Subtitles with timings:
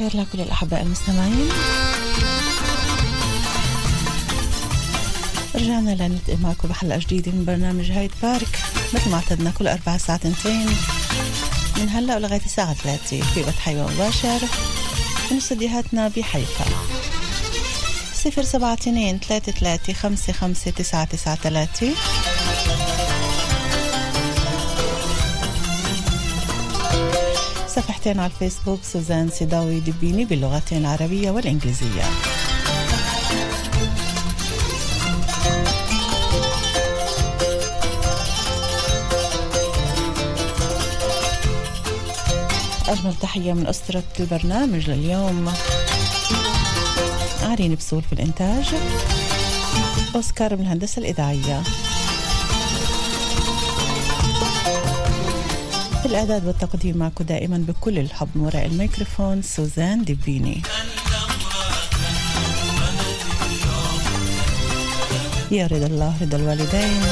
[0.00, 1.48] الخير لكل الأحباء المستمعين.
[5.54, 8.58] رجعنا لنلتقي معكم بحلقة جديدة من برنامج هايد بارك.
[8.94, 10.66] مثل ما اعتدنا كل أربع ساعات تنتين
[11.76, 14.40] من هلا ولغاية الساعة ثلاثة في بث حيوة مباشر.
[15.30, 16.64] من استديوهاتنا بحيفا.
[18.14, 21.94] صفر سبعة اثنين ثلاثة ثلاثة خمسة خمسة تسعة تسعة ثلاثة.
[28.08, 32.02] صفحتين على الفيسبوك سوزان سيداوي دبيني باللغتين العربية والإنجليزية.
[42.88, 45.52] أجمل تحية من أسرة البرنامج لليوم.
[47.42, 48.74] عارين بسول في الإنتاج
[50.14, 51.62] أوسكار من الهندسة الإذاعية.
[56.02, 60.62] في الإعداد والتقديم معكم دائما بكل الحب وراء الميكروفون سوزان دبيني
[65.50, 67.02] يا رضا الله رضا الوالدين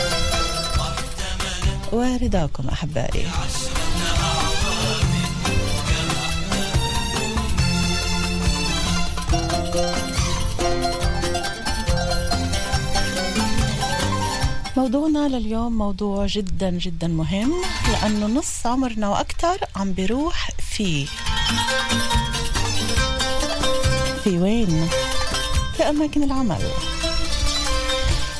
[1.93, 3.27] ورضاكم أحبائي.
[14.77, 17.53] موضوعنا لليوم موضوع جدا جدا مهم
[17.93, 21.07] لأنه نص عمرنا وأكثر عم بيروح فيه
[24.25, 24.89] في وين؟
[25.77, 26.59] في أماكن العمل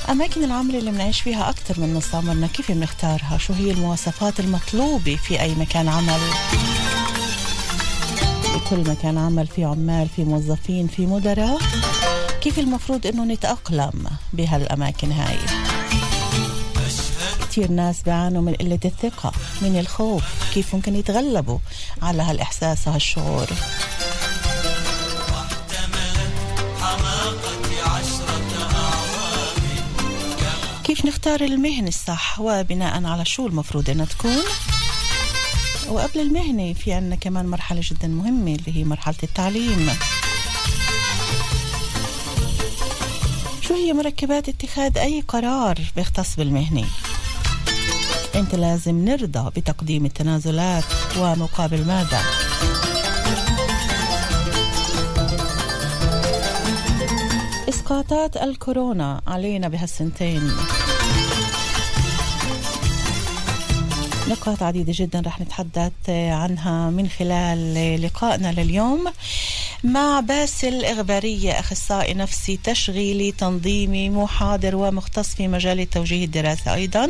[0.09, 5.17] أماكن العمل اللي بنعيش فيها أكثر من نص عمرنا كيف بنختارها؟ شو هي المواصفات المطلوبة
[5.17, 6.21] في أي مكان عمل؟
[8.55, 11.59] بكل مكان عمل في عمال في موظفين في مدراء
[12.41, 15.66] كيف المفروض إنه نتأقلم بهالأماكن هاي
[17.57, 20.23] كثير ناس بيعانوا من قلة الثقة من الخوف
[20.55, 21.59] كيف ممكن يتغلبوا
[22.03, 23.47] على هالإحساس وهالشعور
[30.85, 34.43] كيف نختار المهنة الصح؟ وبناء على شو المفروض إنها تكون؟
[35.89, 39.91] وقبل المهنة في عنا كمان مرحلة جدا مهمة اللي هي مرحلة التعليم.
[43.61, 46.85] شو هي مركبات اتخاذ أي قرار بيختص بالمهنة؟
[48.37, 50.85] أنت لازم نرضى بتقديم التنازلات
[51.19, 52.21] ومقابل ماذا؟
[57.69, 60.53] إسقاطات الكورونا علينا بهالسنتين.
[64.29, 69.05] نقاط عديدة جدا رح نتحدث عنها من خلال لقائنا لليوم.
[69.85, 76.75] مع باسل إغبارية أخصائي نفسي تشغيلي تنظيمي محاضر ومختص في مجال توجيه الدراسة.
[76.75, 77.09] أيضا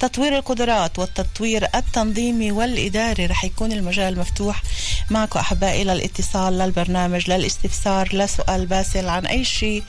[0.00, 4.62] تطوير القدرات والتطوير التنظيمي والإداري رح يكون المجال مفتوح.
[5.10, 9.82] معكم أحبائي للاتصال للبرنامج للاستفسار لسؤال باسل عن أي شيء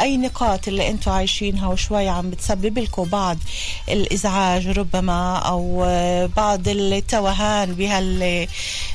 [0.00, 3.38] أي نقاط اللي أنتم عايشينها وشوي عم بتسبب لكم بعض
[3.88, 5.84] الإزعاج ربما أو
[6.36, 8.48] بعض التوهان بهال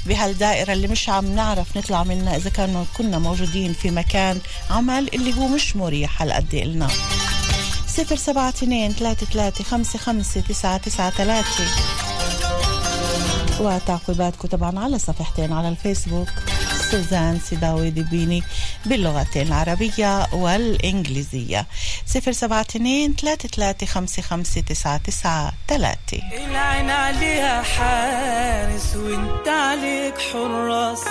[0.05, 2.35] بهالدائرة اللي مش عم نعرف نطلع منها.
[2.35, 6.87] إذا كانوا كنا موجودين في مكان عمل اللي هو مش مريح هالقد إلنا.
[7.87, 11.65] صفر سبعة اثنين ثلاثة ثلاثة خمسة خمسة تسعة تسعة ثلاثة.
[13.59, 16.27] وتعقيباتكم طبعا على صفحتين على الفيسبوك.
[16.91, 18.43] سوزان سيداوي دبيني
[18.85, 21.67] باللغتين العربية والإنجليزية.
[22.05, 30.17] صفر سبعة اثنين ثلاثة ثلاثة خمسة خمسة تسعة تسعة ثلاثة العين عليها حارس وانت عليك
[30.33, 31.03] حراس.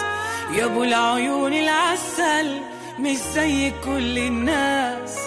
[0.54, 2.60] يا ابو العيون العسل
[2.98, 5.18] مش زي كل الناس.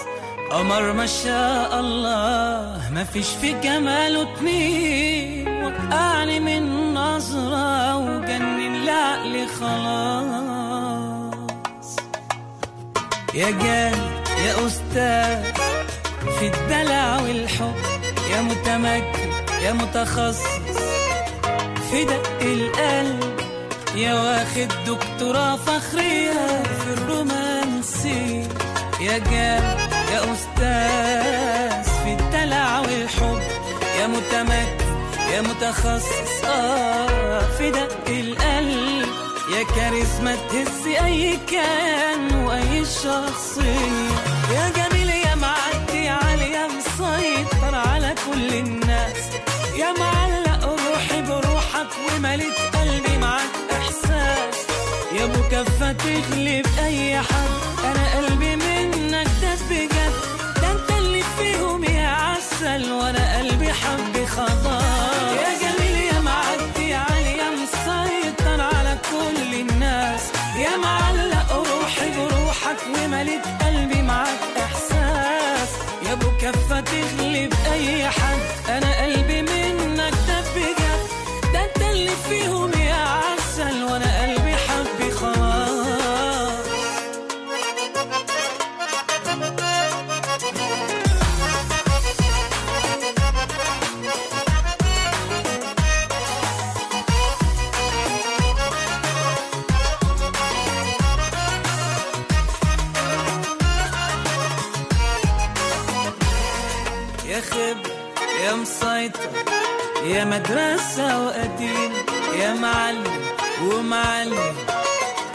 [0.50, 5.48] قمر ما شاء الله ما فيش في جماله اتنين.
[5.64, 10.76] وقعني من نظرة وجنن العقل خلاص.
[13.34, 15.52] يا جامد يا أستاذ
[16.38, 17.74] في الدلع والحب
[18.32, 19.30] يا متمكن
[19.62, 20.42] يا متخصص.
[21.90, 23.33] في دق القلب
[23.96, 28.48] يا واخد دكتوراه فخرية في الرومانسي.
[29.00, 29.78] يا جامد
[30.12, 33.42] يا أستاذ في الدلع والحب.
[34.00, 34.84] يا متمكن
[35.32, 39.08] يا متخصص آه في دق القلب.
[39.52, 44.10] يا كاريزما تهز أي كيان وأي شخصية.
[44.54, 49.16] يا جميل يا معدي علي يا مسيطر على كل الناس.
[49.78, 51.86] يا معلق روحي بروحك
[52.16, 52.73] ومليت
[55.24, 57.50] يا ابو كفه تغلب أي حد.
[57.84, 60.12] أنا قلبي منك ده بجد.
[60.62, 65.36] ده أنت اللي فيهم يا عسل وأنا قلبي حب خضار.
[65.42, 70.20] يا جميل يا معدي عالي يا مسيطر على كل الناس.
[70.56, 75.70] يا معلق روحي بروحك ومليت قلبي معاك إحساس.
[76.06, 78.40] يا ابو كفه تغلب أي حد.
[78.68, 79.53] أنا قلبي منك
[110.14, 111.92] يا مدرسة وقديم
[112.40, 113.20] يا معلم
[113.62, 114.54] ومعلم.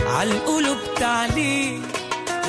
[0.08, 1.84] عالقلوب تعليم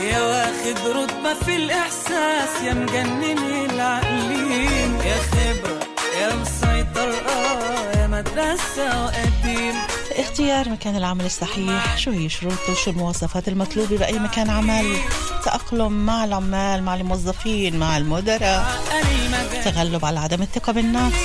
[0.02, 5.80] يا واخد رتبة في الإحساس يا مجنن العقلين يا خبرة
[6.20, 9.74] يا مسيطر آه يا مدرسة وقديم.
[10.16, 14.96] اختيار مكان العمل الصحيح شو هي شروطه شو المواصفات المطلوبة بأي مكان عمل.
[15.44, 18.80] تأقلم مع العمال مع الموظفين مع المدراء.
[19.64, 21.16] تغلب على عدم الثقة بالنفس.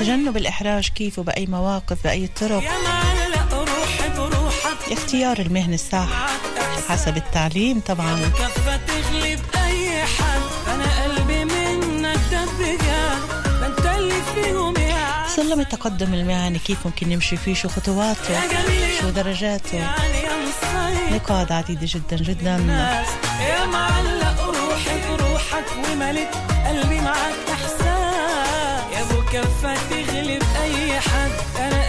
[0.00, 2.62] تجنب الإحراج كيف وبأي مواقف بأي طرق.
[4.92, 6.08] اختيار المهنة الصح
[6.88, 8.32] حسب التعليم طبعا.
[15.36, 18.40] سلم التقدم المهني كيف ممكن نمشي فيه شو خطواته
[19.00, 19.90] شو درجاته.
[21.10, 22.56] نقاط عديدة جدا جدا.
[23.40, 26.30] يا معلق روحي بروحك وملك
[26.66, 27.61] قلبي أبو
[29.32, 31.30] كفة تغلب أي حد.
[31.58, 31.81] أنا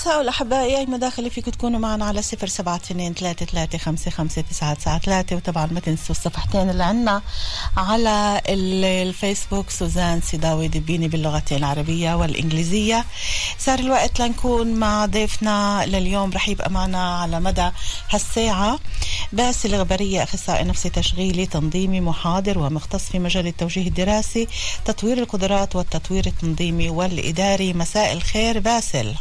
[0.00, 4.42] تساؤل أحبائي أي مداخلة فيكم تكونوا معنا على صفر سبعة اثنين ثلاثة ثلاثة خمسة خمسة
[4.42, 5.36] تسعة تسعة ثلاثة.
[5.36, 7.22] وطبعا ما تنسوا الصفحتين اللي عنا
[7.76, 9.70] على ال- الفيسبوك.
[9.70, 13.04] سوزان سيداوي دبيني باللغتين العربية والإنجليزية.
[13.58, 17.70] صار الوقت لنكون مع ضيفنا لليوم رح يبقى معنا على مدى
[18.10, 18.78] هالساعة.
[19.32, 24.48] باسل الغبرية أخصائي نفسي تشغيلي تنظيمي محاضر ومختص في مجال التوجيه الدراسي
[24.84, 27.72] تطوير القدرات والتطوير التنظيمي والإداري.
[27.72, 29.14] مساء الخير باسل.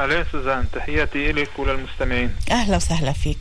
[0.00, 2.30] أهلا سوزان تحياتي إلك وللمستمعين.
[2.50, 3.38] أهلا وسهلا فيك.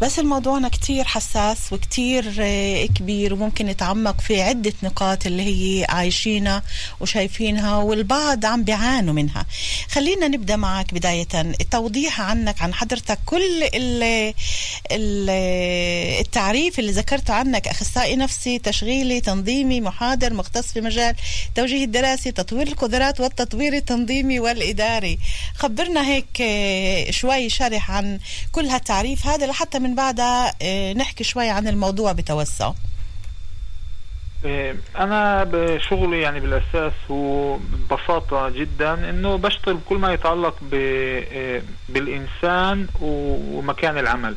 [0.00, 6.62] بس الموضوعنا كتير حساس وكتير آه، كبير وممكن نتعمق في عدة نقاط اللي هي عايشينها
[7.00, 9.46] وشايفينها والبعض عم بيعانوا منها.
[9.90, 11.28] خلينا نبدأ معك بداية.
[11.34, 14.02] التوضيح عنك عن حضرتك كل ال
[14.92, 15.30] ال
[16.20, 21.14] التعريف اللي ذكرته عنك أخصائي نفسي تشغيلي تنظيمي محاضر مختص في مجال
[21.54, 25.18] توجيه الدراسي تطوير القدرات والتطوير التنظيمي والإداري.
[25.86, 28.18] خبرنا هيك آه، شوي شرح عن
[28.52, 32.72] كل هالتعريف هذا لحتى من بعدها آه، نحكي شوي عن الموضوع بتوسع.
[34.44, 42.86] إيه، أنا بشغلي يعني بالأساس هو ببساطة جدا إنه بشتغل بكل ما يتعلق ب- بالإنسان
[43.00, 44.36] و- ومكان العمل.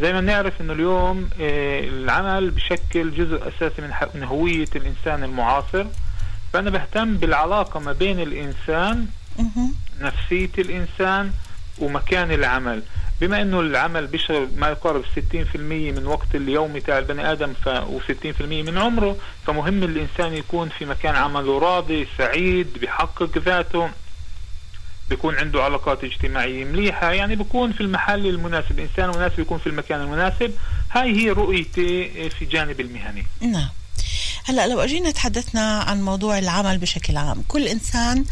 [0.00, 3.82] زي ما نعرف إنه اليوم العمل بشكل جزء أساسي
[4.14, 5.86] من هوية الإنسان المعاصر.
[6.52, 9.06] فأنا بهتم بالعلاقة ما بين الإنسان
[9.38, 9.74] مهم.
[10.00, 11.32] نفسية الإنسان
[11.78, 12.82] ومكان العمل.
[13.20, 17.68] بما إنه العمل بيشغل ما يقارب 60% من وقت اليومي تاع البني آدم ف...
[17.68, 23.90] و60% من عمره فمهم الإنسان يكون في مكان عمله راضي سعيد بيحقق ذاته
[25.10, 27.12] بيكون عنده علاقات اجتماعية مليحة.
[27.12, 30.54] يعني بيكون في المحل المناسب الإنسان المناسب يكون في المكان المناسب.
[30.90, 33.26] هاي هي رؤيتي في جانب المهني.
[33.40, 33.68] نعم.
[34.46, 38.24] هلا لو اجينا تحدثنا عن موضوع العمل بشكل عام كل انسان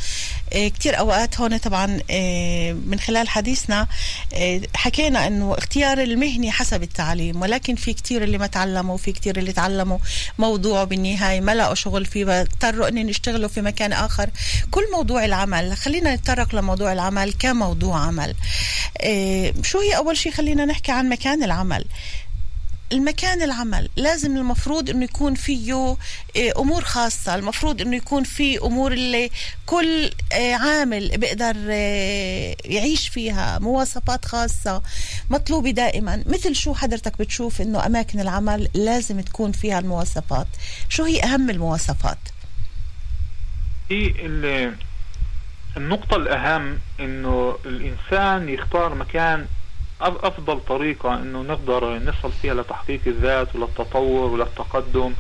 [0.53, 3.87] آه، كتير اوقات هون طبعا آه، من خلال حديثنا
[4.35, 9.39] آه، حكينا انه اختيار المهني حسب التعليم ولكن في كتير اللي ما تعلموا في كتير
[9.39, 9.99] اللي تعلموا
[10.39, 14.31] موضوع بالنهاية ما لقوا شغل فيه اضطروا ان يشتغلوا في مكان آخر.
[14.71, 18.35] كل موضوع العمل خلينا نتطرق لموضوع العمل كموضوع عمل.
[19.63, 21.85] شو هي أول شيء خلينا نحكي عن مكان العمل؟
[22.93, 23.89] المكان العمل.
[23.97, 25.97] لازم المفروض إنه يكون فيه آه،
[26.59, 27.35] أمور خاصة.
[27.35, 29.31] المفروض إنه يكون في أمور اللي
[29.67, 33.59] كل آه، عامل بيقدر آه، يعيش فيها.
[33.59, 34.83] مواصفات خاصة
[35.31, 36.23] مطلوبة دائما.
[36.27, 40.47] مثل شو حضرتك بتشوف إنه أماكن العمل لازم تكون فيها المواصفات؟
[40.89, 42.19] شو هي أهم المواصفات؟
[43.91, 44.77] هي ال-
[45.77, 49.47] النقطة الأهم إنه الإنسان يختار مكان
[50.07, 55.13] أفضل طريقة إنه نقدر نصل فيها لتحقيق الذات وللتطور وللتقدم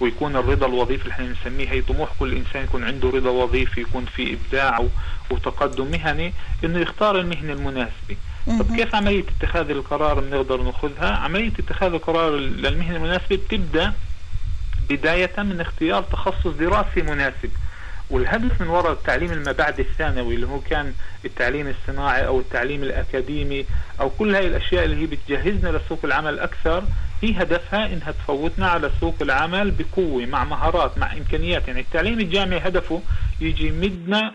[0.00, 4.04] ويكون الرضا الوظيفي اللي إحنا بنسميه هي طموح كل إنسان يكون عنده رضا وظيفي يكون
[4.04, 4.88] في إبداع و-
[5.30, 6.32] وتقدم مهني
[6.64, 8.16] إنه يختار المهنة المناسبة.
[8.46, 8.76] طب.
[8.76, 13.92] كيف عملية اتخاذ القرار بنقدر نأخذها؟ عملية اتخاذ القرار للمهنة المناسبة بتبدأ
[14.90, 17.50] بداية من اختيار تخصص دراسي مناسب.
[18.10, 20.92] والهدف من وراء التعليم الما بعد الثانوي اللي هو كان
[21.24, 23.66] التعليم الصناعي أو التعليم الأكاديمي
[24.00, 26.84] أو كل هاي الأشياء اللي هي بتجهزنا لسوق العمل أكثر
[27.22, 31.68] هي هدفها إنها تفوتنا على سوق العمل بقوة مع مهارات مع إمكانيات.
[31.68, 33.02] يعني التعليم الجامعي هدفه
[33.40, 34.34] يجي يمدنا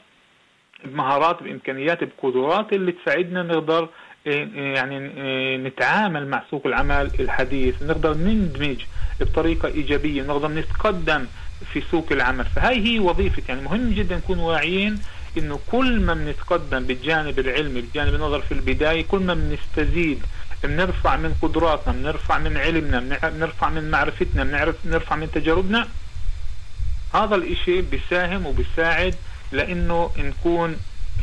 [0.86, 3.90] بمهارات بإمكانيات بقدرات اللي تساعدنا نقدر
[4.28, 8.78] إيه، إيه، يعني إيه، نتعامل مع سوق العمل الحديث نقدر نندمج
[9.20, 11.26] بطريقة إيجابية نقدر نتقدم
[11.74, 12.46] في سوق العمل.
[12.46, 15.00] فهاي هي وظيفة يعني مهم جدا نكون واعيين
[15.38, 20.22] إنه كل ما بنتقدم بالجانب العلمي بالجانب النظر في البداية كل ما بنستزيد
[20.64, 25.88] بنرفع من قدراتنا بنرفع من علمنا بنرفع من معرفتنا بنعرف بنرفع من تجاربنا
[27.14, 29.16] هذا الإشي بيساهم وبيساعد
[29.52, 30.78] لإنه نكون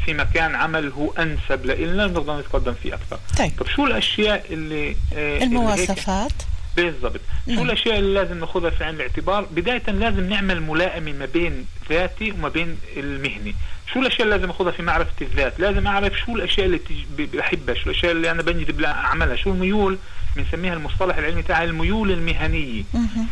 [0.04, 3.18] في مكان عمل هو أنسب لنا نقدر نتقدم فيه أكثر.
[3.38, 3.52] طيب.
[3.58, 6.32] طب شو الأشياء اللي آه المواصفات.
[6.76, 7.20] بالضبط.
[7.46, 7.62] شو نعم.
[7.62, 12.48] الأشياء اللي لازم ناخذها في عين الاعتبار؟ بداية لازم نعمل ملائمة ما بين ذاتي وما
[12.48, 13.54] بين المهني
[13.94, 16.80] شو الأشياء اللي لازم اخذها في معرفة الذات؟ لازم أعرف شو الأشياء اللي
[17.18, 19.98] بحبها شو الأشياء اللي أنا بنجذب اعملها شو الميول؟
[20.36, 22.82] بنسميها المصطلح العلمي تاعها الميول المهنية.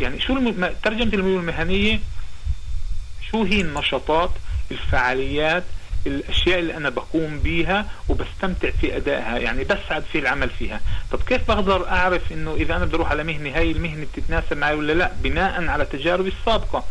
[0.01, 0.71] يعني شو الم...
[0.83, 2.01] ترجمة الميول المهنية؟
[3.31, 4.31] شو هي النشاطات
[4.71, 5.65] الفعاليات
[6.07, 10.81] الأشياء اللي أنا بقوم بيها وبستمتع في أدائها؟ يعني بسعد في العمل فيها.
[11.13, 14.75] طب كيف بقدر أعرف إنه إذا أنا بدي أروح على مهنة هاي المهنة بتتناسب معي
[14.75, 16.85] ولا لا؟ بناء على تجاربي السابقة.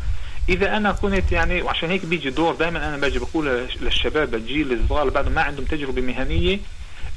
[0.49, 5.09] إذا أنا كنت يعني وعشان هيك بيجي دور دائما أنا باجي بقول للشباب الجيل الصغار
[5.09, 6.59] بعد ما عندهم تجربة مهنية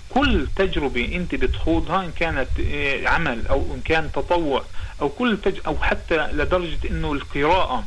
[0.09, 4.65] كل تجربة أنت بتخوضها إن كانت آه، عمل أو إن كان تطوع
[5.01, 7.85] أو كل تج أو حتى لدرجة إنه القراءة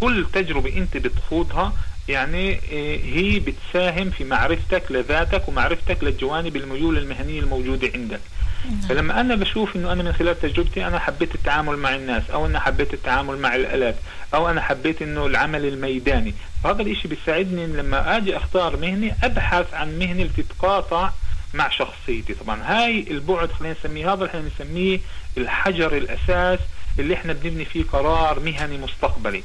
[0.00, 1.72] كل تجربة أنت بتخوضها
[2.08, 8.20] يعني آه، هي بتساهم في معرفتك لذاتك ومعرفتك للجوانب الميول المهنية الموجودة عندك.
[8.64, 8.80] نعم.
[8.80, 12.60] فلما أنا بشوف أنه أنا من خلال تجربتي أنا حبيت التعامل مع الناس أو أنا
[12.60, 13.94] حبيت التعامل مع الآلات
[14.34, 19.98] أو أنا حبيت أنه العمل الميداني فهذا الإشي بيساعدني لما أجي أختار مهنة أبحث عن
[19.98, 21.10] مهنة اللي تتقاطع
[21.54, 22.34] مع شخصيتي.
[22.34, 25.00] طبعا هاي البعد خلينا نسميه هذا إحنا بنسميه
[25.38, 26.58] الحجر الأساس
[26.98, 29.42] اللي إحنا بنبني فيه قرار مهني مستقبلي.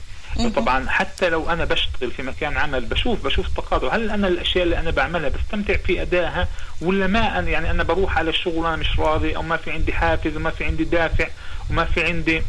[0.56, 4.80] طبعا حتى لو أنا بشتغل في مكان عمل بشوف بشوف التقاطع هل أنا الأشياء اللي
[4.80, 6.48] أنا بعملها بستمتع في أدائها
[6.82, 9.94] ولا ما أنا؟ يعني أنا بروح على الشغل وأنا مش راضي أو ما في عندي
[9.94, 11.28] حافز وما في عندي دافع
[11.70, 12.42] وما في عندي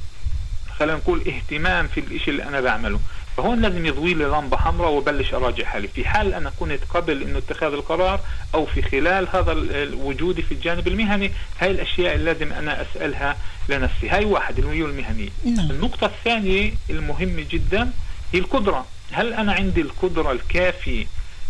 [0.79, 3.01] خلينا نقول اهتمام في الشيء اللي أنا بعمله.
[3.37, 7.39] فهون لازم يضوي لي لمبة حمراء وبلش أراجع حالي في حال أنا كنت قبل أنه
[7.39, 8.21] اتخاذ القرار
[8.55, 9.53] أو في خلال هذا
[9.95, 13.37] وجودي في الجانب المهني هاي الأشياء اللي لازم أنا أسألها
[13.69, 14.09] لنفسي.
[14.09, 15.29] هاي واحد الميول المهنية.
[15.45, 15.71] نعم.
[15.71, 17.91] النقطة الثانية المهمة جدا
[18.33, 18.87] هي القدرة.
[19.13, 21.07] هل أنا عندي القدرة الكافية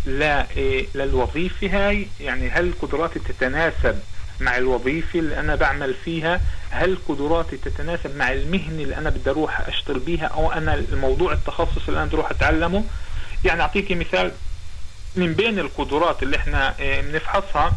[0.09, 3.99] إيه، للوظيفة هاي؟ يعني هل قدراتي تتناسب
[4.41, 6.41] مع الوظيفة اللي أنا بعمل فيها
[6.71, 11.89] هل قدراتي تتناسب مع المهنة اللي أنا بدي أروح أشتغل بيها أو أنا الموضوع التخصص
[11.89, 12.85] اللي أنا بدي أروح أتعلمه؟
[13.45, 14.33] يعني أعطيكي مثال
[15.17, 17.73] من بين القدرات اللي إحنا آه، بنفحصها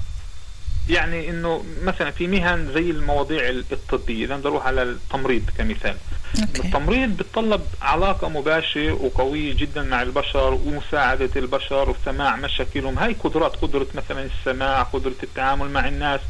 [0.90, 5.96] يعني إنه مثلا في مهن زي المواضيع الطبية إذا بدي أروح على التمريض كمثال.
[6.42, 6.68] أوكي.
[6.68, 13.00] التمريض بتطلب علاقة مباشرة وقوية جدا مع البشر ومساعدة البشر وسماع مشاكلهم.
[13.00, 16.22] هاي قدرات قدرة مثلا السماع قدرة التعامل مع الناس.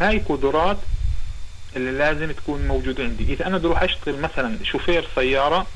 [0.00, 0.78] هاي قدرات
[1.76, 3.32] اللي لازم تكون موجودة عندي.
[3.32, 5.66] إذا أنا بروح أشتغل مثلا شوفير سيارة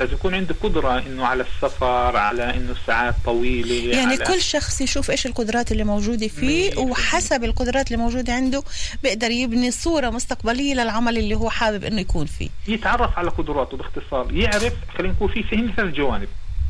[0.00, 4.80] لازم يكون عندي قدرة إنه على السفر على إنه الساعات طويلة يعني على كل شخص
[4.80, 8.62] يشوف إيش القدرات اللي موجودة فيه وحسب القدرات اللي موجودة عنده
[9.02, 12.48] بيقدر يبني صورة مستقبلية للعمل اللي هو حابب إنه يكون فيه.
[12.68, 16.28] يتعرف على قدراته باختصار يعرف خلينا نقول في فهم ثلاث جوانب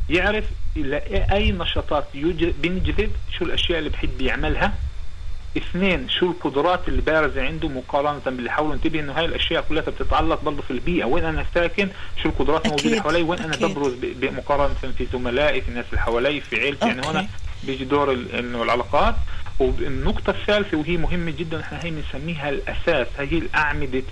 [0.09, 0.45] يعرف
[1.31, 2.03] اي نشاطات
[2.61, 4.73] بينجذب شو الأشياء اللي بحب يعملها
[5.57, 10.41] اثنين شو القدرات اللي بارزة عنده مقارنة باللي حوله؟ انتبه انه هاي الأشياء كلها بتتعلق
[10.43, 11.05] برضه في البيئة.
[11.05, 11.89] وين أنا ساكن
[12.23, 16.55] شو القدرات الموجودة حوالي؟ وين أنا ببرز مقارنة في زملائي في الناس اللي حوالي في
[16.55, 17.27] عيلتي؟ يعني هنا
[17.63, 19.15] بيجي دور انه العلاقات.
[19.59, 23.07] والنقطة الثالثة وهي مهمة جدا إحنا هي بنسميها الأساس.
[23.17, 24.03] هي الأعمدة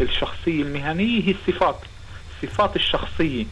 [0.00, 1.76] الشخصية المهنية هي الصفات.
[2.42, 3.44] الصفات الشخصية.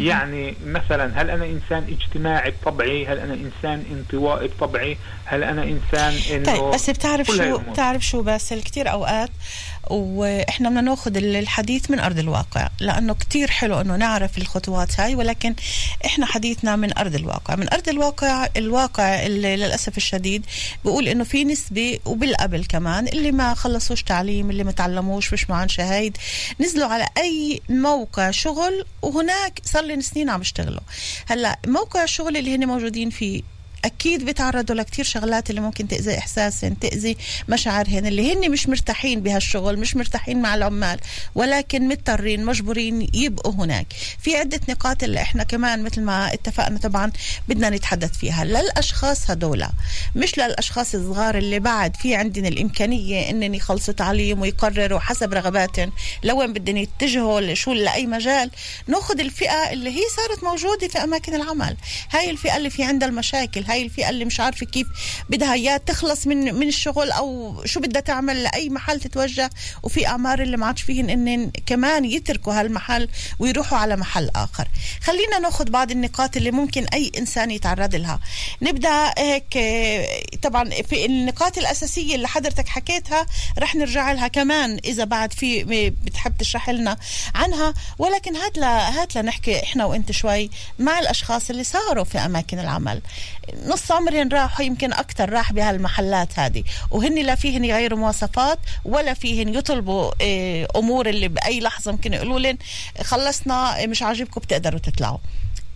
[0.00, 6.14] يعني مثلا هل أنا إنسان اجتماعي بطبعي؟ هل أنا إنسان انطوائي بطبعي؟ هل أنا إنسان
[6.36, 9.30] إنه طيب بس بتعرف شو بتعرف شو؟ بس كثير أوقات
[9.90, 15.54] وإحنا بدنا ناخذ الحديث من أرض الواقع لأنه كثير حلو إنه نعرف الخطوات هاي ولكن
[16.06, 17.56] إحنا حديثنا من أرض الواقع.
[17.56, 20.46] من أرض الواقع الواقع اللي للأسف الشديد
[20.84, 25.68] بيقول إنه في نسبة وبالقبل كمان اللي ما خلصوش تعليم اللي ما تعلموش مش معهم
[25.68, 26.16] شهايد
[26.60, 30.80] نزلوا على أي موقع شغل وهناك صار لي سنين عم يشتغلوا
[31.26, 33.42] هلأ موقع الشغل اللي هن موجودين فيه
[33.84, 37.16] أكيد بيتعرضوا لكتير شغلات اللي ممكن تأذي احساسهم تأذي
[37.48, 41.00] مشاعرهم اللي هن مش مرتاحين بهالشغل مش مرتاحين مع العمال
[41.34, 43.86] ولكن مضطرين مجبورين يبقوا هناك.
[44.22, 47.12] في عدة نقاط اللي إحنا كمان مثل ما اتفقنا طبعا
[47.48, 48.44] بدنا نتحدث فيها.
[48.44, 49.66] للأشخاص هدول
[50.16, 56.52] مش للأشخاص الصغار اللي بعد في عندنا الإمكانية إنني يخلصوا تعليم ويقرروا حسب رغباتهم لوين
[56.52, 58.50] بدهم يتجهوا شو لأي مجال.
[58.86, 61.76] نأخذ الفئة اللي هي صارت موجودة في أماكن العمل.
[62.10, 64.86] هاي الفئة اللي في عندها المشاكل هاي الفئة اللي مش عارفة كيف
[65.28, 69.50] بدها يا تخلص من من الشغل أو شو بدها تعمل لأي محل تتوجه.
[69.82, 74.68] وفي اعمار اللي ما عادش فيهن ان كمان يتركوا هالمحل ويروحوا على محل آخر.
[75.02, 78.20] خلينا ناخذ بعض النقاط اللي ممكن أي إنسان يتعرض لها.
[78.62, 79.58] نبدأ هيك
[80.42, 83.26] طبعا في النقاط الأساسية اللي حضرتك حكيتها
[83.58, 85.64] رح نرجع لها كمان إذا بعد في
[86.04, 86.96] بتحب تشرح لنا
[87.34, 87.74] عنها.
[87.98, 93.02] ولكن هات هات لنحكي إحنا وإنت شوي مع الأشخاص اللي صاروا في أماكن العمل.
[93.66, 96.64] نص عمرهم راحوا يمكن أكثر راح بهالمحلات هذه.
[96.90, 102.40] وهن لا فيهن يغيروا مواصفات ولا فيهن يطلبوا إيه، أمور اللي بأي لحظة ممكن يقولوا
[102.40, 102.58] لهم
[103.02, 105.18] خلصنا مش عاجبكم بتقدروا تطلعوا.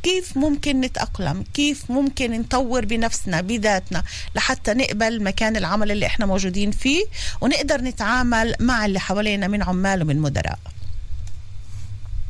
[0.03, 4.03] كيف ممكن نتأقلم؟ كيف ممكن نطور بنفسنا بذاتنا
[4.35, 7.05] لحتى نقبل مكان العمل اللي إحنا موجودين فيه
[7.41, 10.59] ونقدر نتعامل مع اللي حوالينا من عمال ومن مدراء؟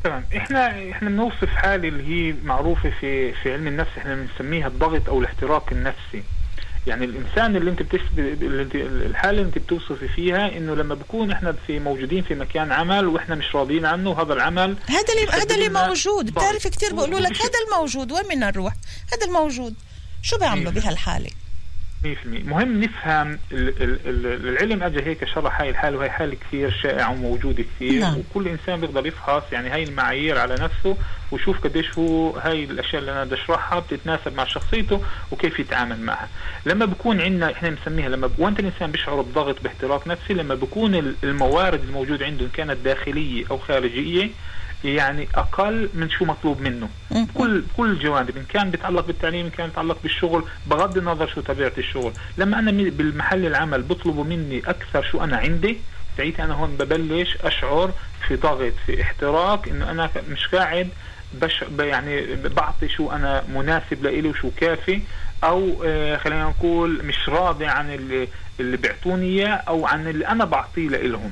[0.03, 0.25] تمام.
[0.37, 5.19] إحنا إحنا بنوصف حالة اللي هي معروفة في في علم النفس إحنا بنسميها الضغط أو
[5.19, 6.23] الاحتراق النفسي.
[6.87, 11.79] يعني الإنسان اللي أنت انت الحالة اللي أنت بتوصفي فيها إنه لما بكون إحنا في
[11.79, 16.25] موجودين في مكان عمل وإحنا مش راضيين عنه هذا العمل هذا اللي هذا اللي موجود.
[16.31, 18.73] بتعرف كثير بيقولوا لك هذا الموجود وين بدنا نروح؟
[19.13, 19.75] هذا الموجود.
[20.21, 21.29] شو بيعملوا بهالحالة؟
[22.03, 28.01] 100% مهم نفهم العلم اجى هيك شرح هاي الحاله وهي حاله كثير شائعه وموجوده كثير.
[28.01, 28.17] نعم.
[28.17, 30.97] وكل إنسان بيقدر يفحص يعني هاي المعايير على نفسه
[31.31, 36.29] ويشوف قديش هو هاي الأشياء اللي أنا بدي أشرحها بتتناسب مع شخصيته وكيف يتعامل معها.
[36.65, 41.83] لما بكون عندنا إحنا بنسميها لما وأنت الإنسان بيشعر بضغط باحتراق نفسي لما بكون الموارد
[41.83, 44.29] الموجودة عنده ان كانت داخلية أو خارجية
[44.95, 46.89] يعني أقل من شو مطلوب منه.
[47.33, 51.71] كل كل الجوانب إن كان بيتعلق بالتعليم إن كان بيتعلق بالشغل بغض النظر شو طبيعة
[51.77, 52.13] الشغل.
[52.37, 55.77] لما أنا بالمحل العمل بيطلبوا مني أكثر شو أنا عندي
[56.17, 57.91] ساعتها أنا هون ببلش أشعر
[58.27, 60.89] في ضغط في احتراق إنه أنا مش قاعد
[61.41, 65.01] بش يعني بعطي شو أنا مناسب لإلي وشو كافي
[65.43, 68.27] أو آه خلينا نقول مش راضي عن اللي
[68.59, 71.31] اللي بيعطوني إياه أو عن اللي أنا بعطيه لإلهم.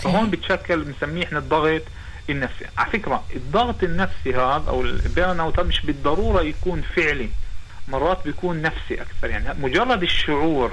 [0.00, 1.82] فهون بتشكل بنسميه إحنا الضغط
[2.32, 7.28] النفسي على فكرة الضغط النفسي هذا أو ال burn out مش بالضرورة يكون فعلي.
[7.88, 9.30] مرات بيكون نفسي أكثر.
[9.30, 10.72] يعني مجرد الشعور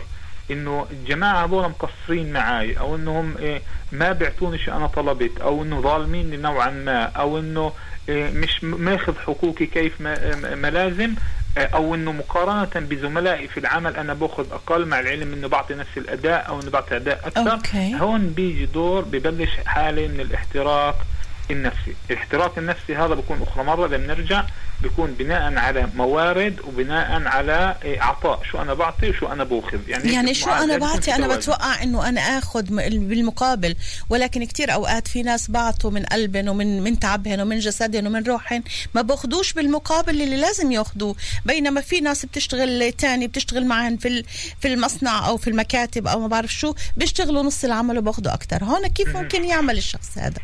[0.52, 5.82] إنه الجماعة هذول مقصرين معي أو إنهم إيه ما بيعطوني شيء أنا طلبت أو إنه
[5.82, 7.72] ظالميني نوعا ما أو إنه
[8.10, 11.16] إيه مش ماخذ حقوقي كيف ما, ما لازم
[11.58, 15.98] إيه أو إنه مقارنة بزملائي في العمل أنا باخذ أقل مع العلم إنه بعطي نفس
[15.98, 17.52] الأداء أو إنه بعطي أداء أكثر.
[17.52, 17.96] okay.
[17.96, 21.06] هون بيجي دور ببلش حاله من الاحتراق
[21.54, 21.96] النفسي.
[22.10, 24.46] الاحتراق النفسي هذا بكون أخرى مرة لما نرجع
[24.82, 28.44] بيكون بناء على موارد وبناء على إيه، عطاء.
[28.52, 29.90] شو أنا بعطي وشو أنا بأخذ.
[29.90, 33.76] يعني يعني شو أنا بعطي؟ أنا بتوقع إنه أنا آخذ بالمقابل.
[34.10, 38.64] ولكن كثير أوقات في ناس بعطوا من قلبهم ومن من تعبهم ومن جسدهم ومن روحهم
[38.96, 41.16] ما بأخذوش بالمقابل اللي لازم يأخذوه.
[41.46, 44.24] بينما في ناس بتشتغل تاني بتشتغل معهم في
[44.60, 48.88] في المصنع أو في المكاتب أو ما بعرف شو بيشتغلوا نص العمل وبأخذوا أكثر هون
[48.88, 50.40] كيف ممكن يعمل الشخص هذا؟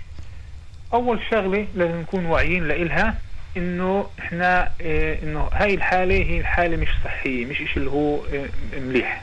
[0.94, 3.16] أول شغلة لازم نكون واعيين لإلها
[3.58, 8.46] إنه إحنا آه إنه هاي الحالة هي الحاله مش صحية مش إشي اللي هو آه
[8.80, 9.22] مليح.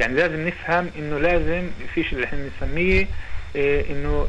[0.00, 3.06] يعني لازم نفهم إنه لازم في شيء اللي إحنا بنسميه
[3.56, 4.28] آه إنه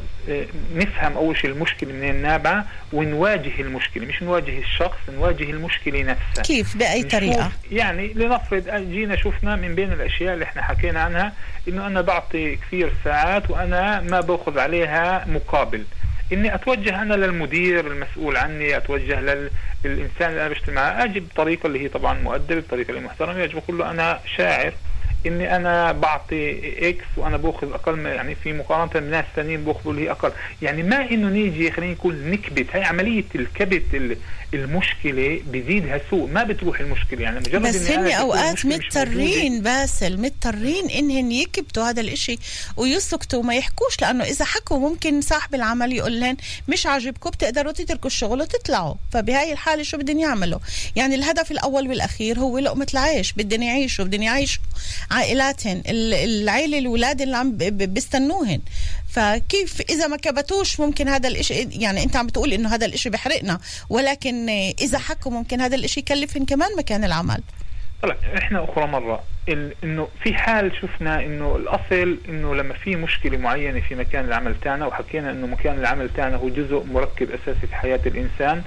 [0.74, 6.42] نفهم أول شيء المشكلة منين نابعة ونواجه المشكلة مش نواجه الشخص نواجه المشكلة نفسها.
[6.42, 11.32] كيف؟ بأي طريقة؟ يعني لنفرض جينا شفنا من بين الأشياء اللي إحنا حكينا عنها
[11.68, 15.84] إنه أنا بعطي كثير ساعات وأنا ما باخذ عليها مقابل.
[16.32, 19.20] إني أتوجه أنا للمدير المسؤول عني أتوجه
[19.84, 23.44] للإنسان اللي أنا بشتغل معه أجي بطريقه اللي هي طبعا مؤدبة بطريقه اللي محترمة.
[23.44, 24.72] أجي بقول له أنا شاعر
[25.26, 30.10] إني أنا بعطي إكس وأنا بأخذ أقل يعني في مقارنة بناس ثانيين بأخذوا اللي هي
[30.10, 30.32] أقل.
[30.62, 34.18] يعني ما إنه نيجي خلينا نقول نكبت هي عملية الكبت
[34.54, 41.32] المشكلة بزيدها سوء ما بتروح المشكلة يعني مجرد بس هن أوقات مضطرين باسل مضطرين انهن
[41.32, 42.38] يكبتوا هذا الإشي
[42.76, 46.36] ويسكتوا وما يحكوش لأنه إذا حكوا ممكن صاحب العمل يقول لهم
[46.68, 48.94] مش عاجبكم بتقدروا تتركوا الشغل وتطلعوا.
[49.12, 50.58] فبهاي الحالة شو بدهم يعملوا؟
[50.96, 54.62] يعني الهدف الأول والأخير هو لقمة العيش بدهم يعيشوا بدهم يعيشوا
[55.10, 58.60] عائلاتهن العيلة الأولاد اللي عم بيستنوهن.
[59.14, 63.58] فكيف إذا ما كبتوش ممكن هذا الاشي يعني أنت عم بتقول إنه هذا الإشي بحرقنا
[63.90, 64.48] ولكن
[64.80, 67.40] إذا حكوا ممكن هذا الإشي يكلفهم كمان مكان العمل.
[68.02, 69.22] طلع إحنا أخرى مرة
[69.84, 74.86] إنه في حال شفنا إنه الأصل إنه لما في مشكلة معينة في مكان العمل تاعنا
[74.86, 78.62] وحكينا إنه مكان العمل تاعنا هو جزء مركب أساسي في حياة الإنسان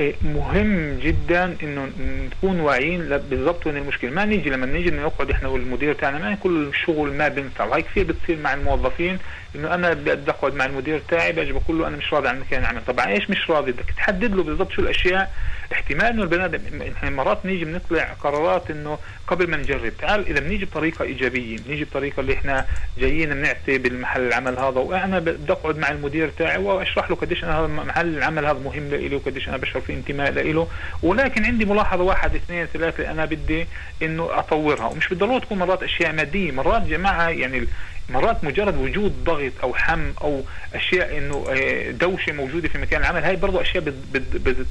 [0.00, 4.10] إيه، مهم جدا إنه نكون واعيين بالضبط وين المشكلة.
[4.10, 7.64] ما نيجي لما نيجي نقعد إحنا والمدير تاعنا ما كل الشغل ما بينفع.
[7.64, 9.18] وهي كثير بتصير مع الموظفين
[9.56, 12.60] إنه أنا بدي أقعد مع المدير تاعي باجي بقول له أنا مش راضي عن مكان
[12.60, 12.84] العمل.
[12.86, 15.32] طبعا إيش مش راضي؟ بدك تحدد له بالضبط شو الأشياء.
[15.72, 16.60] احتمال إنه البني آدم
[16.96, 19.92] إحنا مرات نيجي بنطلع قرارات إنه قبل ما نجرب.
[19.98, 22.66] تعال إذا بنيجي بطريقة إيجابية بنيجي بطريقة اللي إحنا
[22.98, 24.80] جايين بنعطي بالمحل العمل هذا.
[24.80, 28.88] وأنا بدي أقعد مع المدير تاعي وأشرح له قديش أنا هذا محل العمل هذا مهم
[28.88, 30.68] لإلي وقديش أنا بشعر في انتماء لإله
[31.02, 33.66] ولكن عندي ملاحظة واحد اثنين ثلاثة أنا بدي
[34.02, 34.86] إنه أطورها.
[34.86, 36.52] ومش بالضرورة تكون مرات أشياء مادية.
[36.52, 37.66] مرات جماعة يعني
[38.08, 40.42] مرات مجرد وجود ضغط أو حم أو
[40.74, 43.84] أشياء إنه آه، دوشة موجودة في مكان العمل هاي برضه أشياء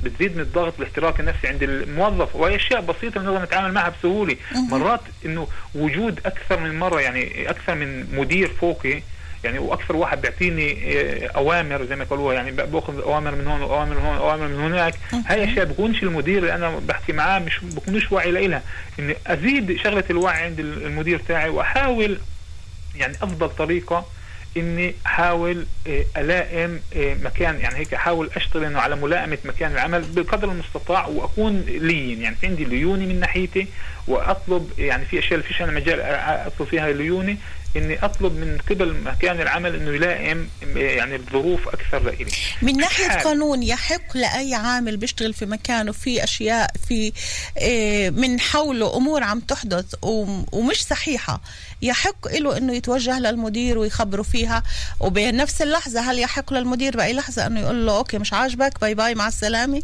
[0.03, 4.35] بتزيد من الضغط والاحتراق النفسي عند الموظف وهي أشياء بسيطة بنقدر نتعامل معها بسهولة.
[4.71, 9.01] مرات إنه وجود أكثر من مرة يعني أكثر من مدير فوقي
[9.43, 13.95] يعني وأكثر واحد بيعطيني آه، أوامر زي ما قالوها يعني بأخذ أوامر من هون واوامر
[13.95, 14.93] من هون واوامر من هناك.
[15.27, 18.61] هاي أشياء بكونش المدير اللي أنا بحكي معاه مش بكونش واعي لها
[18.99, 22.17] إني أزيد شغلة الوعي عند المدير تاعي وأحاول
[22.99, 24.05] يعني أفضل طريقة
[24.57, 30.01] إني أحاول آه، ألائم آه، مكان يعني هيك أحاول أشتغل إنه على ملائمة مكان العمل
[30.01, 32.21] بقدر المستطاع وأكون لين.
[32.21, 33.67] يعني في عندي ليوني من ناحيتي
[34.07, 37.37] وأطلب يعني في أشياء فيش أنا مجال أطلب فيها ليوني
[37.77, 42.31] إني أطلب من قبل مكان العمل إنه يلائم يعني الظروف أكثر لإلي.
[42.61, 47.13] من ناحية قانون يحق لأي عامل بيشتغل في مكانه في أشياء في
[47.57, 49.85] آه، من حوله أمور عم تحدث
[50.51, 51.41] ومش صحيحة.
[51.81, 54.63] يحق له إنه يتوجه للمدير ويخبره فيها.
[54.99, 59.15] وبنفس اللحظة هل يحق للمدير بأي لحظة إنه يقول له okay مش عاجبك bye bye
[59.15, 59.81] مع السلامة؟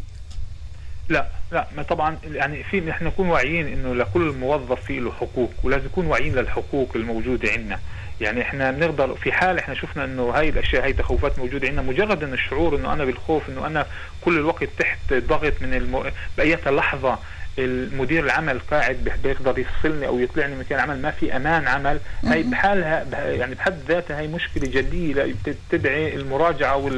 [1.10, 5.54] لا لا ما طبعا يعني في نحن نكون واعيين إنه لكل موظف في له حقوق
[5.64, 7.80] ولازم نكون واعيين للحقوق الموجودة عندنا.
[8.22, 12.24] يعني إحنا بنقدر في حال إحنا شفنا إنه هاي الأشياء هاي تخوفات موجودة عندنا مجرد
[12.24, 13.86] إنه الشعور إنه أنا بالخوف إنه أنا
[14.22, 16.06] كل الوقت تحت ضغط من المو...
[16.38, 17.20] بأي لحظة
[17.60, 22.00] المدير العمل قاعد بيقدر يفصلني أو يطلعني من مكان العمل ما في أمان عمل.
[22.24, 25.36] هي بحالها يعني بحد ذاتها هي مشكلة جدية
[25.70, 26.92] تدعي المراجعة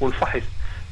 [0.00, 0.42] والفحص.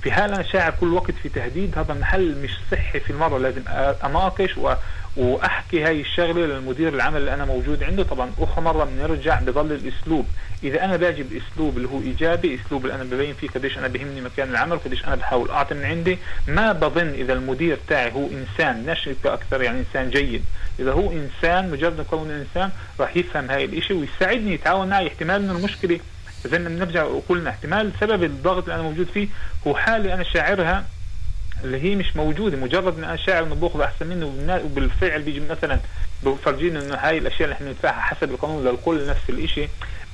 [0.02, 1.78] في حال أنا شاعر كل وقت في تهديد.
[1.78, 3.62] هذا المحل مش صحي في المرة لازم
[4.04, 4.74] أناقش و
[5.16, 8.02] وأحكي هاي الشغلة للمدير العمل اللي أنا موجود عنده.
[8.02, 10.26] طبعا أخرى مرة بنرجع بضل الأسلوب.
[10.64, 14.20] إذا أنا باجي بأسلوب اللي هو إيجابي أسلوب اللي أنا ببين فيه قديش أنا بهمني
[14.20, 18.86] مكان العمل وقديش أنا بحاول أعطي من عندي ما بظن إذا المدير تاعي هو إنسان
[18.86, 20.44] نشئ أكثر يعني إنسان جيد.
[20.78, 25.52] إذا هو إنسان مجرد كونه إنسان راح يفهم هاي الإشي ويساعدني يتعاون معي احتمال انه
[25.52, 26.00] المشكلة.
[26.46, 29.28] زي ما بنرجع وقلنا احتمال سبب الضغط اللي أنا موجود فيه
[29.66, 30.84] هو حالة أنا شاعرها
[31.64, 35.78] اللي هي مش موجودة مجرد إن أنا شاعر إنه بأخذ أحسن منه وبالفعل بيجي مثلا
[36.22, 39.68] بفرجينا إنه هاي الأشياء اللي إحنا ندفعها حسب القانون للكل نفس الشيء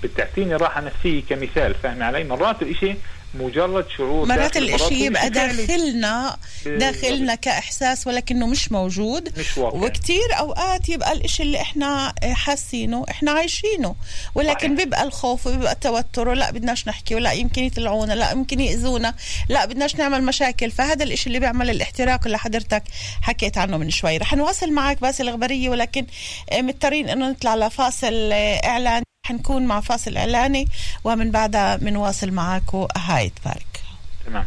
[0.04, 1.74] بتعطيني راحة نفسية كمثال.
[1.74, 2.96] فاهم علي؟ مرات الشيء
[3.34, 4.26] مجرد شعور.
[4.26, 6.36] مرات الإشي يبقى داخلنا
[6.66, 9.38] داخلنا كإحساس ولكنه مش موجود.
[9.38, 9.78] مش واقع.
[9.78, 13.94] وكتير أوقات يبقى الإشي اللي إحنا حاسينه إحنا عايشينه.
[14.34, 14.84] ولكن صحيح.
[14.84, 19.14] بيبقى الخوف وبيبقى التوتر ولا بدناش نحكي ولا يمكن يطلعونا لا يمكن يأذونا
[19.48, 20.70] لا بدناش نعمل مشاكل.
[20.70, 22.82] فهذا الإشي اللي بيعمل الاحتراق اللي حضرتك
[23.22, 24.16] حكيت عنه من شوي.
[24.16, 26.06] رح نواصل معك بس الغبريه ولكن
[26.52, 28.32] مضطرين إنه نطلع لفاصل
[28.64, 29.02] إعلان.
[29.26, 30.68] حنكون مع فاصل إعلاني
[31.04, 33.80] ومن بعدها بنواصل معاكم هايد بارك.
[34.26, 34.46] تمام.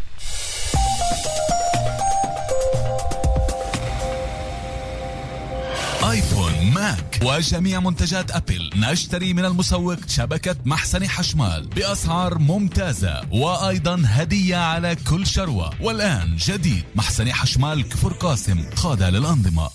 [6.12, 8.70] آيفون ماك وجميع منتجات أبل.
[8.76, 15.74] نشتري من المسوق شبكة محسن حشمال بأسعار ممتازة وأيضا هدية على كل شروة.
[15.82, 19.70] والآن جديد محسن حشمال كفر قاسم قادة للأنظمة.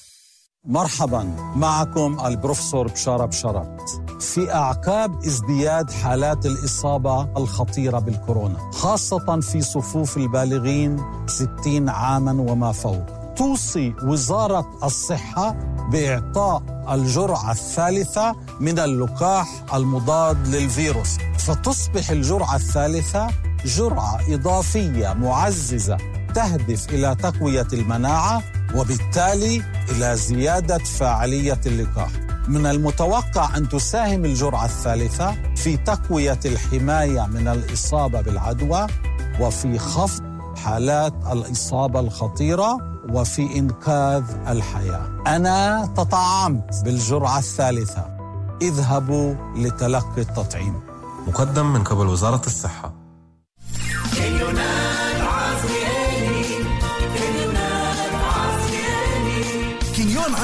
[0.64, 1.22] مرحبا
[1.56, 3.76] معكم البروفيسور بشارة بشارة
[4.24, 13.06] في أعقاب ازدياد حالات الإصابة الخطيرة بالكورونا خاصة في صفوف البالغين 60 عاما وما فوق.
[13.37, 15.56] توصي وزارة الصحة
[15.92, 21.16] بإعطاء الجرعة الثالثة من اللقاح المضاد للفيروس.
[21.38, 23.26] فتصبح الجرعة الثالثة
[23.64, 25.96] جرعة إضافية معززة
[26.34, 28.42] تهدف إلى تقوية المناعة
[28.74, 32.23] وبالتالي إلى زيادة فاعلية اللقاح.
[32.48, 38.87] من المتوقع أن تساهم الجرعة الثالثة في تقوية الحماية من الإصابة بالعدوى
[39.40, 40.22] وفي خفض
[40.57, 42.78] حالات الإصابة الخطيرة
[43.09, 45.22] وفي إنقاذ الحياة.
[45.26, 48.04] أنا تطعمت بالجرعة الثالثة.
[48.62, 50.80] اذهبوا لتلقي التطعيم.
[51.26, 52.94] مقدم من قبل وزارة الصحة.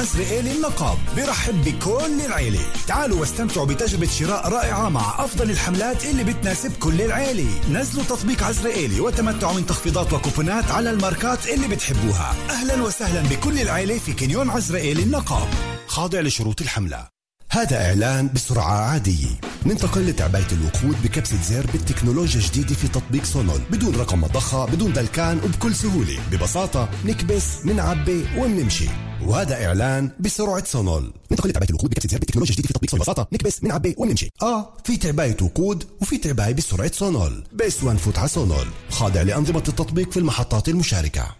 [0.01, 0.97] عزرائيلي النقاب.
[1.17, 2.59] برحب بكل العيلة.
[2.87, 7.49] تعالوا واستمتعوا بتجربة شراء رائعة مع أفضل الحملات اللي بتناسب كل العيلة.
[7.71, 12.35] نزلوا تطبيق عزرائيلي وتمتعوا من تخفيضات وكوبونات على الماركات اللي بتحبوها.
[12.49, 15.47] أهلا وسهلا بكل العيلة في كنيون عزرائيلي النقاب.
[15.87, 17.07] خاضع لشروط الحملة.
[17.51, 19.39] هذا إعلان بسرعة عادية.
[19.65, 23.61] ننتقل لتعبئة الوقود بكبسة زر بالتكنولوجيا الجديدة في تطبيق سونول.
[23.71, 26.19] بدون رقم مضخة بدون دلكان وبكل سهولة.
[26.31, 28.89] ببساطة نكبس منعبي ومنمشي
[29.27, 33.27] وهذا إعلان بسرعة سونول ننتقل لتعبئة الوقود بكبسة زر بالتكنولوجيا الجديدة في تطبيق سونول ببساطة
[33.33, 38.67] نكبس منعبّي ومنمشي آه في تعبئة وقود وفي تعبئة بسرعة سونول بس ونفوت على سونول
[38.89, 41.35] خاضع لأنظمة التطبيق في المحطات المشاركة.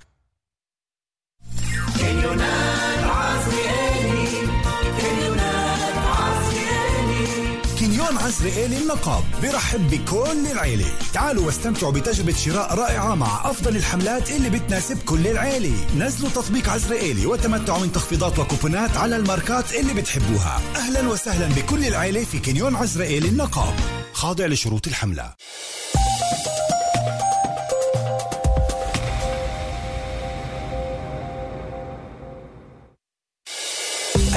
[8.31, 10.85] كنيون عزرائيلي النقاب برحب بكل العيلة.
[11.13, 15.73] تعالوا واستمتعوا بتجربة شراء رائعة مع أفضل الحملات اللي بتناسب كل العيلة.
[15.97, 20.61] نزلوا تطبيق عزرائيلي وتمتعوا من تخفيضات وكوبونات على الماركات اللي بتحبوها.
[20.75, 23.75] أهلا وسهلا بكل العيلة في كنيون عزرائيلي النقاب.
[24.13, 25.33] خاضع لشروط الحملة.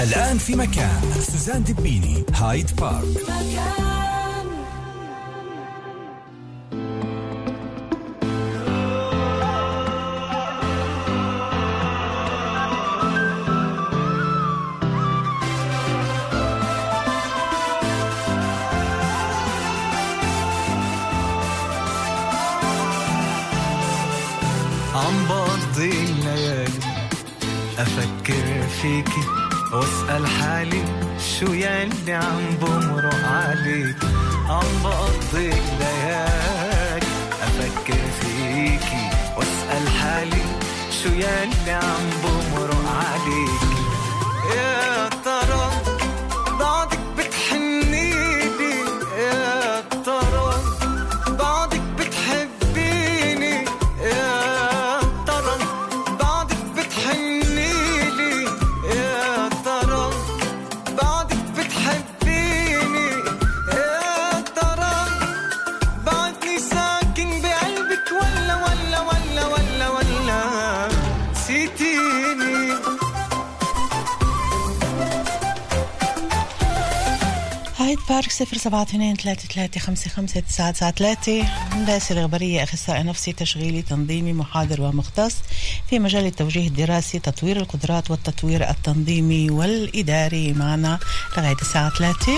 [0.05, 1.03] الآن في مكان.
[1.21, 3.05] سوزان دبيني هايد بارك.
[24.95, 26.69] عم بقضي الليالي
[27.79, 29.44] أفكر فيكي
[29.75, 30.85] واسأل حالي
[31.19, 33.97] شو يلي عم بمرق عليك
[34.49, 37.07] عم بقضي الليالي.
[37.43, 39.05] أفكر فيكي.
[39.37, 40.45] واسأل حالي
[41.03, 43.63] شو يلي عم بمرق عليك
[44.57, 45.04] يا
[78.09, 81.45] بارك صفر سبعة اثنين ثلاثة ثلاثة خمسة خمسة تسعة تسعة ثلاثة.
[81.87, 85.35] باسل الغبرية أخصائي نفسي تشغيلي تنظيمي محاضر ومختص
[85.91, 90.53] في مجال التوجيه الدراسي تطوير القدرات والتطوير التنظيمي والإداري.
[90.53, 90.99] معنا
[91.37, 92.33] لغاية الساعة ثلاثة.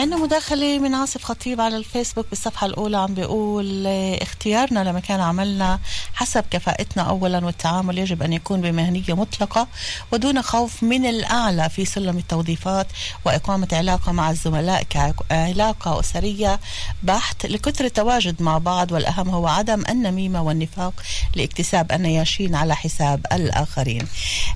[0.00, 5.78] عندنا مداخلة من عاصف خطيب على الفيسبوك بالصفحة الأولى عم بيقول آه، اختيارنا لمكان عملنا
[6.14, 9.68] حسب كفاءتنا أولا والتعامل يجب أن يكون بمهنية مطلقة
[10.12, 12.86] ودون خوف من الأعلى في سلم التوظيفات
[13.24, 16.60] وإقامة علاقة مع الزملاء كعلاقة أسرية.
[17.02, 21.02] بحت لكثر التواجد مع بعض والأهم هو عدم النميمة والنفاق
[21.34, 24.08] لاكتساب النياشين على حساب الآخرين.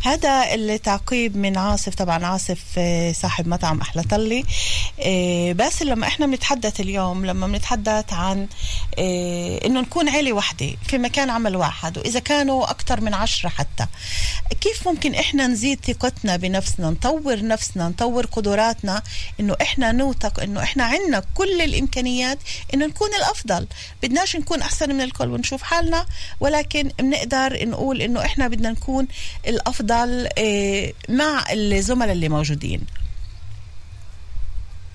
[0.02, 4.44] هذا التعقيب من عاصف طبعا عاصف آه، صاحب مطعم أحلى طلي
[5.00, 8.48] آه، بس لما إحنا بنتحدث اليوم لما بنتحدث عن
[8.98, 13.86] آه، إنه نكون عيلة واحدة في مكان عمل واحد وإذا كانوا أكثر من عشرة حتى
[14.60, 19.02] كيف ممكن إحنا نزيد ثقتنا بنفسنا نطور نفسنا نطور قدراتنا
[19.40, 22.38] إنه إحنا نوثق إنه إحنا عندنا كل الإمكانيات
[22.74, 23.66] إنه نكون الأفضل؟
[24.02, 26.06] بدناش نكون أحسن من الكل ونشوف حالنا
[26.40, 29.06] ولكن بنقدر نقول إنه إحنا بدنا نكون
[29.46, 32.80] الأفضل آه، مع الزملاء اللي موجودين.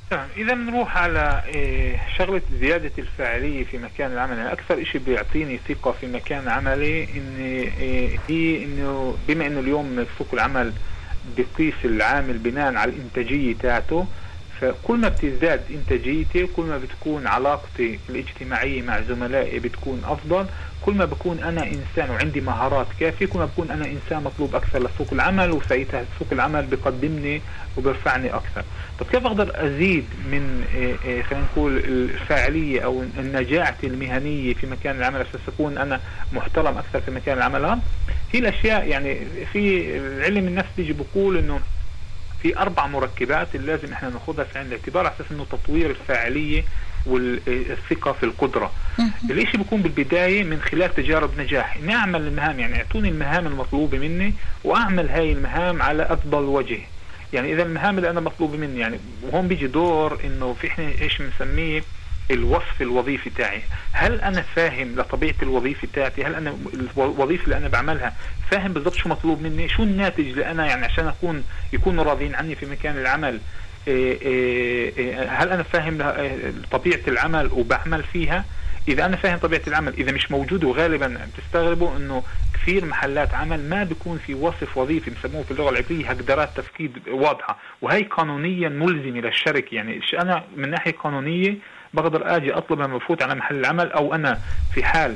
[0.10, 4.38] تمام إذا بنروح على إيه، شغلة زيادة الفاعلية في مكان العمل.
[4.38, 10.06] يعني أكثر شيء بيعطيني ثقة في مكان عملي ان إيه، هي إنه بما إنه اليوم
[10.17, 10.74] سوق العمل
[11.38, 14.08] بقيس العامل بناء على الإنتاجية تاعته
[14.62, 20.45] فكل ما بتزداد إنتاجيتي كل ما بتكون علاقتي الاجتماعية مع زملائي بتكون أفضل
[20.82, 24.80] كل ما بكون أنا إنسان وعندي مهارات كافية كل ما بكون أنا إنسان مطلوب أكثر
[24.80, 27.41] لسوق العمل وساعتها سوق العمل بقدمني
[27.78, 28.63] وبرفعني أكثر.
[29.00, 34.95] طب كيف أقدر أزيد من إيه إيه خلينا نقول الفاعلية أو نجاعتي المهنية في مكان
[34.98, 36.00] العمل عشان اكون أنا
[36.34, 37.80] محترم أكثر في مكان العمل؟
[38.32, 39.17] هي الأشياء يعني
[39.54, 39.93] في
[40.24, 41.60] علم النفس بيجي بقول إنه
[42.41, 46.63] في أربع مركبات اللي لازم إحنا ناخذها في عين الاعتبار على أساس إنه تطوير الفاعلية
[47.06, 48.71] والثقة في القدرة.
[49.30, 54.34] الإشي بيكون بالبداية من خلال تجارب نجاح، إني أعمل المهام يعني أعطوني المهام المطلوبة مني
[54.63, 56.80] وأعمل هاي المهام على أفضل وجه.
[57.34, 61.21] يعني إذا المهام اللي أنا مطلوبة مني يعني وهون بيجي دور إنه في إحنا إيش
[61.21, 61.84] بنسميه
[62.31, 63.61] الوصف الوظيفي تاعي
[63.91, 66.57] هل أنا فاهم لطبيعة الوظيفة تاعتي هل أنا
[66.97, 68.13] الوظيفة اللي أنا بعملها
[68.51, 72.55] فاهم بالضبط شو مطلوب مني؟ شو الناتج اللي أنا يعني عشان أكون يكونوا راضيين عني
[72.55, 73.39] في مكان العمل؟
[73.87, 75.97] إيه إيه إيه هل أنا فاهم
[76.71, 78.45] طبيعة العمل وبعمل فيها؟
[78.87, 83.83] إذا أنا فاهم طبيعة العمل إذا مش موجود وغالبا بتستغربوا إنه كثير محلات عمل ما
[83.83, 89.75] بيكون في وصف وظيفي بسموه في اللغة العبريه هقدرات تفكيد واضحة وهي قانونيا ملزمة للشركة.
[89.75, 91.55] يعني أنا من ناحية قانونية
[91.93, 94.39] بقدر أجي أطلب لما بفوت على محل العمل أو أنا
[94.73, 95.15] في حال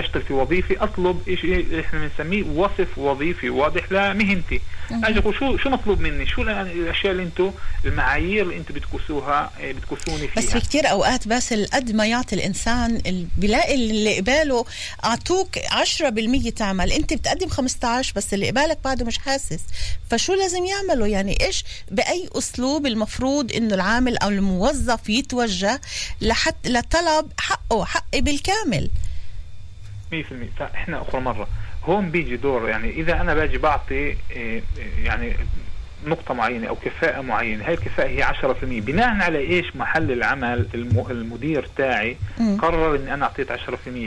[0.00, 4.60] بشتغل في وظيفه أطلب شيء إحنا بنسميه وصف وظيفي واضح لمهنتي.
[4.90, 7.50] أجي أقول شو شو مطلوب مني؟ شو الأشياء اللي أنتم
[7.84, 13.02] المعايير اللي أنتم بتكسوها بتكسوني فيها بس في كثير أوقات بس قد ما يعطي الإنسان
[13.38, 14.64] بيلاقي اللي قباله
[15.04, 16.92] أعطوك 10% تعمل.
[16.92, 19.60] أنت بتقدم 15 بس اللي قبالك بعده مش حاسس.
[20.10, 25.80] فشو لازم يعملوا؟ يعني إيش بأي أسلوب المفروض إنه العامل أو الموظف يتوجه
[26.20, 28.90] لحتى لطلب حقه حقي بالكامل؟
[30.12, 30.14] 100%
[30.58, 31.48] فاحنا أخرى مرة.
[31.84, 34.14] هون بيجي دور يعني إذا أنا باجي بعطي
[35.04, 35.32] يعني
[36.06, 40.66] نقطة معينة أو كفاءة معينة هاي الكفاءة هي 10% بناء على إيش؟ محل العمل
[41.10, 42.16] المدير تاعي
[42.58, 43.56] قرر أني أنا أعطيت 10%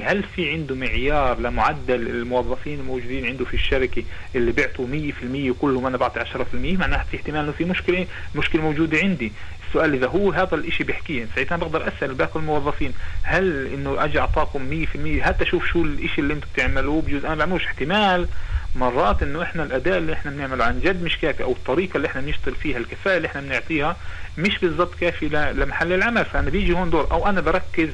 [0.03, 4.03] هل في عنده معيار لمعدل الموظفين الموجودين عنده في الشركة
[4.35, 8.97] اللي بيعطوا 100% وكلهم أنا بعطي 10% معناها في احتمال أنه في مشكلة مشكلة موجودة
[8.97, 9.31] عندي.
[9.71, 11.27] السؤال إذا هو هذا الإشي بيحكيه.
[11.35, 14.85] ساعتها بقدر أسأل باقي الموظفين هل إنه أجي أعطاكم
[15.19, 18.27] 100% حتى شوف شو الإشي اللي أنتم بتعملوه؟ بجوز أنا بعملوش احتمال
[18.75, 22.21] مرات إنه إحنا الاداء اللي إحنا بنعمله عن جد مش كافي أو الطريقة اللي إحنا
[22.21, 23.95] بنشتغل فيها الكفاءة اللي إحنا بنعطيها
[24.37, 26.25] مش بالضبط كافي لمحل العمل.
[26.25, 27.89] فأنا بيجي هون دور أو أنا بركز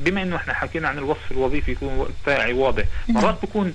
[0.00, 2.84] بما إنه إحنا حكينا عن الوصف الوظيفي يكون تاعي واضح.
[3.08, 3.74] مرات بكون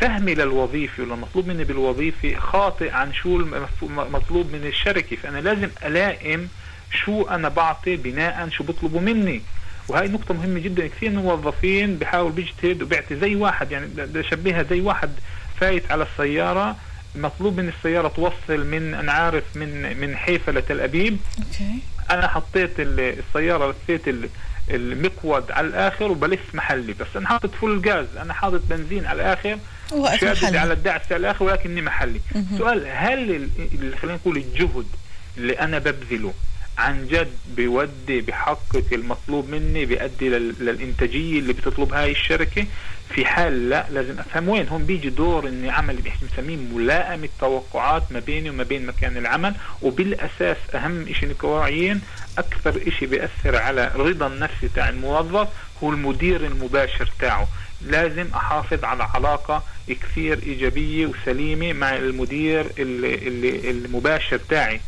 [0.00, 3.36] فهمي للوظيفه والمطلوب مني بالوظيفه خاطئ عن شو
[3.82, 6.48] المطلوب من الشركة فأنا لازم ألائم
[6.92, 9.42] شو أنا بعطي بناء شو بيطلبوا مني.
[9.88, 10.86] وهي نقطة مهمة جدا.
[10.86, 15.10] كثير من الموظفين بحاول بيجتهد وبيعطي زي واحد يعني بشبهها زي واحد
[15.60, 16.76] فايت على السيارة.
[17.14, 21.18] مطلوب من السيارة توصل من أنا عارف من من حيفا لتل أبيب.
[21.38, 21.78] أوكي.
[22.10, 24.08] أنا حطيت السيارة لفيت
[24.70, 26.92] المقود على الآخر وبلف محلي.
[26.92, 29.58] بس أنا حاطط full gas أنا حاطط بنزين على الآخر
[30.16, 32.20] شادد على الدعسة على الآخر ولكني محلي.
[32.58, 33.50] سؤال هل
[34.00, 34.86] خلينا نقول الجهد
[35.36, 36.34] اللي أنا ببذله
[36.78, 42.66] عن جد بيودي بحقق المطلوب مني بيؤدي للإنتاجية اللي بتطلبها هاي الشركة.
[43.14, 48.02] في حال لا لازم أفهم وين هون بيجي دور إني أعمل اللي بنسميه ملائمة التوقعات
[48.12, 49.54] ما بيني وما بين مكان العمل.
[49.82, 52.00] وبالأساس أهم شيء نكون
[52.38, 55.48] أكثر شيء بيأثر على رضا النفسي تاع الموظف
[55.82, 57.48] هو المدير المباشر تاعه.
[57.82, 64.80] لازم أحافظ على علاقة كثير إيجابية وسليمة مع المدير المباشر تاعي.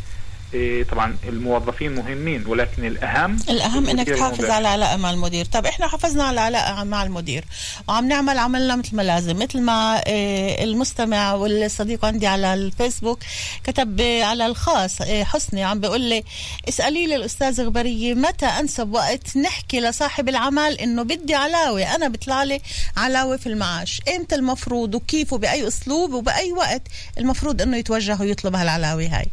[0.91, 5.45] طبعا الموظفين مهمين ولكن الأهم الأهم إنك تحافظ على علاقة مع المدير.
[5.45, 7.45] طب إحنا حافظنا على علاقة مع المدير.
[7.89, 13.19] وعم نعمل عملنا مثل ما لازم مثل ما إيه، المستمع والصديق عندي على الفيسبوك
[13.65, 16.25] كتب على الخاص إيه، حسني عم بيقول لي
[16.69, 22.43] اسألي لي الاستاذ غبرية متى أنسب وقت نحكي لصاحب العمل إنه بدي علاوة أنا بيطلع
[22.43, 22.61] لي
[22.97, 24.01] علاوة في المعاش.
[24.17, 26.83] إمتى المفروض وكيف وبأي أسلوب وبأي وقت
[27.19, 29.27] المفروض إنه يتوجه ويطلب هالعلاوة هاي؟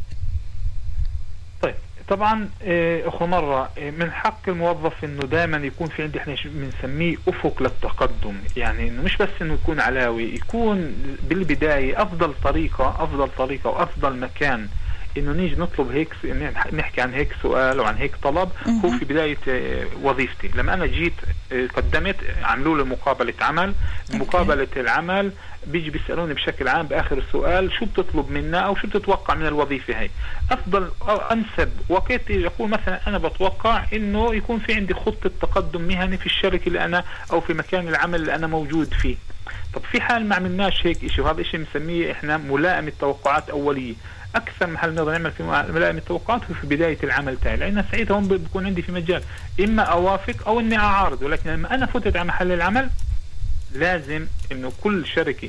[2.08, 7.16] طبعا آه، أخو مرة آه، من حق الموظف إنه دائما يكون في عندي إحنا بنسميه
[7.28, 8.34] أفق للتقدم.
[8.56, 14.68] يعني إنه مش بس إنه يكون علاوي يكون بالبداية أفضل طريقة أفضل طريقة وأفضل مكان
[15.20, 16.08] إنه نيجي نطلب هيك
[16.72, 18.48] نحكي عن هيك سؤال وعن هيك طلب
[18.84, 20.50] هو في بداية آه، وظيفتي.
[20.54, 21.12] لما أنا جيت
[21.76, 23.74] قدمت عملوا لي مقابلة عمل.
[24.14, 25.32] مقابلة العمل
[25.66, 30.10] بيجي بيسألوني بشكل عام بآخر السؤال شو بتطلب منا أو شو بتتوقع من الوظيفة هي؟
[30.50, 36.16] أفضل أو أنسب وقت يقول مثلا أنا بتوقع إنه يكون في عندي خطة تقدم مهني
[36.16, 39.16] في الشركة اللي أنا أو في مكان العمل اللي أنا موجود فيه.
[39.74, 43.94] طب في حال ما عملناش هيك شيء وهذا الشيء بنسميه إحنا ملائمة توقعات أولية.
[44.36, 47.56] أكثر محل نقدر نعمل في ملائمه التوقعات هو في بداية العمل تاعي.
[47.56, 49.22] لأن ساعتها هون بكون عندي في مجال
[49.60, 51.22] إما أوافق أو إني أعارض.
[51.22, 52.90] ولكن لما أنا فتت على محل العمل
[53.74, 55.48] لازم إنه كل شركة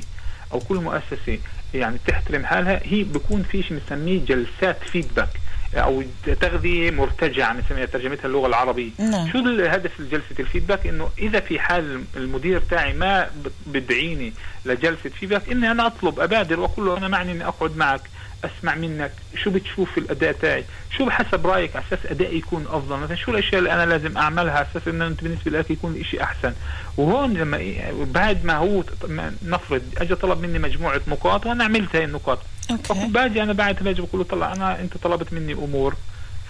[0.52, 1.38] أو كل مؤسسة
[1.74, 2.80] يعني تحترم حالها.
[2.84, 5.28] هي بيكون في شيء بنسميه جلسات فيدباك
[5.74, 6.02] أو
[6.40, 8.90] تغذية مرتجعة بنسميها ترجمتها اللغة العربية.
[8.98, 9.30] نعم.
[9.32, 13.30] شو الهدف جلسه الفيدباك إنه إذا في حال المدير تاعي ما
[13.66, 14.32] بدعيني
[14.64, 18.00] لجلسة feedback إني أنا أطلب أبادر وأقول له أنا معني إني أقعد معك.
[18.44, 19.12] أسمع منك.
[19.36, 20.64] شو بتشوف في الأداء تاعي؟
[20.96, 24.52] شو بحسب رأيك على أساس ادائي يكون أفضل؟ مثلا شو الأشياء اللي أنا لازم أعملها
[24.52, 26.52] على أساس انه أنت بالنسبة لك يكون الشيء أحسن؟
[26.96, 28.84] وهون لما بعد ما هو
[29.46, 32.38] نفرض اجى طلب مني مجموعة نقاط وأنا عملت هاي النقاط.
[32.70, 33.06] أوكي.
[33.06, 35.94] باجي أنا بعد باجي بقول له طلع أنا أنت طلبت مني أمور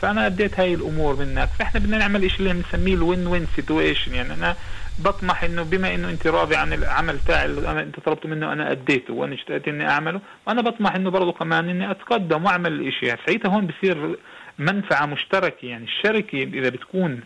[0.02, 1.48] فأنا أديت هاي الأمور منك.
[1.58, 4.56] فإحنا بدنا نعمل شيء اللي بنسميه ال win-win situation يعني أنا
[4.98, 8.70] بطمح إنه بما إنه أنت راضي عن العمل تاعي اللي أنا أنت طلبته منه أنا
[8.70, 13.48] أديته وأنا اشتقت إني أعمله وأنا بطمح إنه برضه كمان إني أتقدم وأعمل الاشي ساعتها
[13.48, 14.18] هون بصير
[14.58, 17.20] منفعة مشتركة يعني الشركة إذا بتكون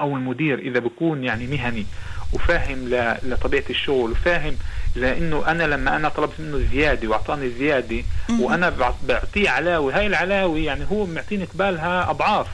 [0.00, 1.86] أو المدير إذا بكون يعني مهني
[2.32, 2.88] وفاهم
[3.22, 4.56] لطبيعة الشغل وفاهم
[4.96, 8.02] لإنه أنا لما أنا طلبت منه زيادة وأعطاني زيادة
[8.40, 8.72] وأنا
[9.02, 12.46] بعطيه علاوة هاي العلاوة يعني هو معطيني قبالها أضعاف.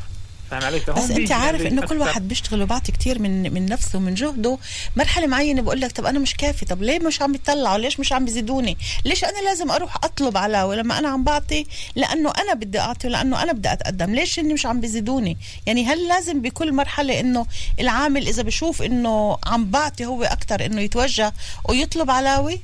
[0.51, 4.15] فاهم علي؟ بس انت عارف انه كل واحد بيشتغل وبعطي كثير من من نفسه ومن
[4.15, 4.59] جهده.
[4.97, 6.65] مرحلة معينة بقول لك طب أنا مش كافي.
[6.65, 10.75] طب ليه مش عم بيطلعوا؟ ليش مش عم بيزيدوني؟ ليش أنا لازم أروح أطلب علاوه
[10.77, 11.67] لما أنا عم بعطي؟
[11.97, 14.15] لأنه أنا بدي أعطي ولأنه أنا بدي أتقدم.
[14.15, 17.47] ليش إني مش عم بيزيدوني؟ يعني هل لازم بكل مرحلة إنه
[17.81, 21.33] العامل إذا بشوف إنه عم بعطي هو أكثر إنه يتوجه
[21.65, 22.59] ويطلب علاوه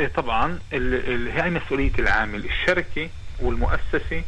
[0.00, 3.08] إيه طبعا هي مسؤولية العامل الشركة
[3.42, 4.22] والمؤسسة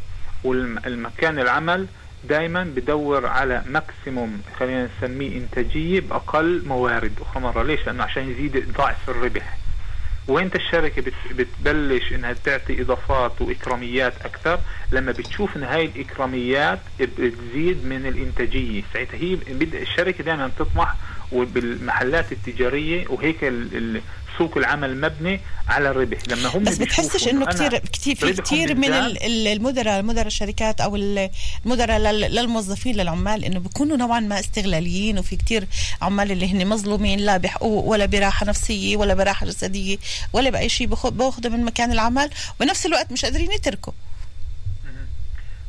[0.44, 1.86] والمكان العمل
[2.28, 7.42] دائما بدور على ماكسيموم خلينا نسميه إنتاجية بأقل موارد أخرى.
[7.42, 9.58] مره ليش؟ لأنه عشان يزيد ضعف الربح.
[10.28, 14.58] وين الشركة بتبلش إنها تعطي إضافات وإكراميات أكثر.
[14.92, 18.82] لما بتشوف إن هاي الإكراميات بتزيد من الإنتاجية.
[18.94, 19.38] ساعتها هي
[19.82, 20.94] الشركة دائما تطمح
[21.32, 23.44] وبالمحلات التجارية وهيك
[24.38, 26.18] سوق العمل مبني على الربح.
[26.28, 31.98] لما هم بس بتحسش إنه كثير كثير في كثير من المدراء مدراء الشركات أو المدراء
[31.98, 35.66] للموظفين للعمال إنه بيكونوا نوعا ما استغلاليين وفي كثير
[36.02, 39.96] عمال اللي هن مظلومين لا بحقوق ولا براحة نفسية ولا براحة جسدية
[40.32, 42.30] ولا بأي شيء باخذوا من مكان العمل
[42.60, 43.92] وبنفس الوقت مش قادرين يتركوا.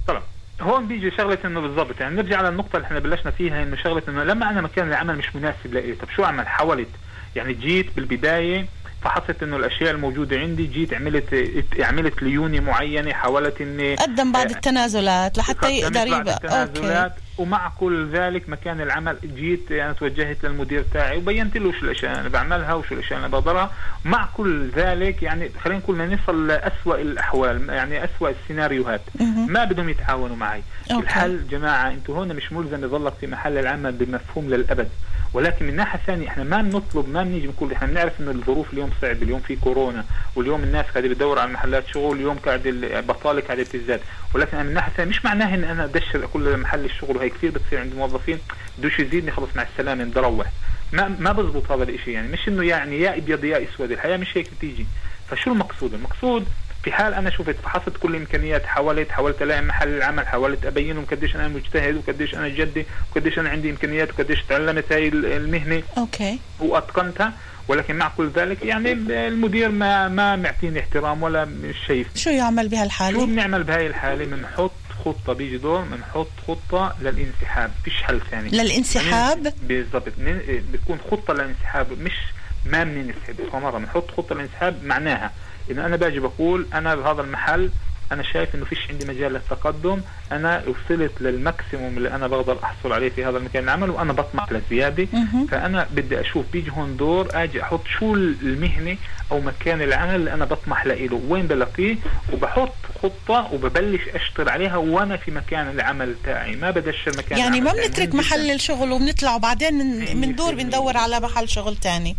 [0.07, 0.21] طبعا.
[0.61, 4.03] هون بيجي شغلة إنه بالضبط يعني نرجع على النقطه اللي إحنا بلشنا فيها إنه شغلة
[4.07, 6.87] إنه لما أنا مكان العمل مش مناسب لإلي طب شو أعمل؟ حاولت
[7.35, 8.65] يعني جيت بالبداية
[9.01, 11.45] فحصت إنه الأشياء الموجودة عندي جيت عملت
[11.79, 16.19] عملت ليوني معينة حاولت إني قدم بعض آه، التنازلات لحتى يقدر يبقى.
[16.35, 17.21] التنازلات أوكي.
[17.37, 22.21] ومع كل ذلك مكان العمل جيت أنا توجهت للمدير تاعي وبينت له شو الأشياء اللي
[22.21, 23.71] أنا بعملها وشو الأشياء اللي أنا بقدرها.
[24.05, 29.01] مع كل ذلك يعني خلينا نقول نصل لاسوء الأحوال يعني اسوء السيناريوهات.
[29.47, 30.63] ما بدهم يتعاونوا معي.
[30.91, 31.03] أوكي.
[31.03, 34.89] الحل جماعة أنتم هون مش ملزم يضلك في محل العمل بمفهوم للأبد.
[35.33, 38.89] ولكن من ناحيه ثانية إحنا ما بنطلب ما بنيجي نقول إحنا بنعرف إنه الظروف اليوم
[39.01, 40.05] صعبة اليوم في كورونا
[40.35, 43.99] واليوم الناس قاعدة بتدور على محلات شغل اليوم قاعدة البطاله قاعدة بتزداد.
[44.33, 47.79] ولكن من ناحيه ثانية مش معناها إن أنا أدشر كل محل الشغل وهي كثير بتصير
[47.79, 48.39] عند موظفين
[48.79, 50.47] بدوش يزيدني خلص مع السلامة بدي أروح
[50.93, 54.37] ما ما بزبط هذا الشيء يعني مش إنه يعني يا إبيض يا أسود الحياة مش
[54.37, 54.85] هيك بتيجي.
[55.29, 56.45] فشو المقصود؟ المقصود
[56.85, 61.35] في حال أنا شفت فحصت كل الإمكانيات حاولت حاولت ألاقي محل العمل حاولت ابينهم قديش
[61.35, 66.39] أنا مجتهد وقديش أنا جدي وقديش أنا عندي إمكانيات وقديش تعلمت هاي المهنة أوكي.
[66.59, 67.33] وأتقنتها.
[67.67, 68.91] ولكن مع كل ذلك يعني
[69.27, 74.25] المدير ما ما معطيني احترام ولا مش شايف شو يعمل بهالحالة؟ شو بنعمل بهاي الحالة؟
[74.25, 74.71] بنحط
[75.05, 77.71] خطة بيجي دور بنحط خطة للانسحاب.
[77.83, 78.49] فيش حل ثاني.
[78.49, 80.13] للانسحاب؟ بالضبط.
[80.73, 82.13] بتكون خطة للانسحاب مش
[82.65, 83.35] ما بننسحب.
[83.53, 85.31] مره بنحط خطة للانسحاب معناها
[85.71, 87.69] انه أنا باجي بقول أنا بهذا المحل
[88.11, 90.01] أنا شايف إنه فيش عندي مجال للتقدم
[90.31, 94.51] أنا وصلت لل maximum اللي أنا بقدر أحصل عليه في هذا المكان العمل وأنا بطمح
[94.51, 95.07] لزياده
[95.51, 98.97] فأنا بدي أشوف بيجي هون دور آجي أحط شو المهنة
[99.31, 101.95] أو مكان العمل اللي أنا بطمح له وين بلاقيه؟
[102.33, 106.55] وبحط خطة وببلش أشتغل عليها وأنا في مكان العمل تاعي.
[106.55, 111.19] ما بدش مكان يعني ما بنترك محل الشغل وبنطلع وبعدين من, من دور بندور على
[111.19, 112.17] محل شغل ثاني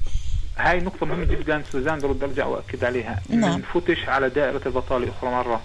[0.58, 3.20] هاي نقطة مهمة جدا سوزان برد أرجع وأكد عليها.
[3.28, 3.58] نعم.
[3.58, 5.60] نفوتش على دائرة البطالة أخرى مرة.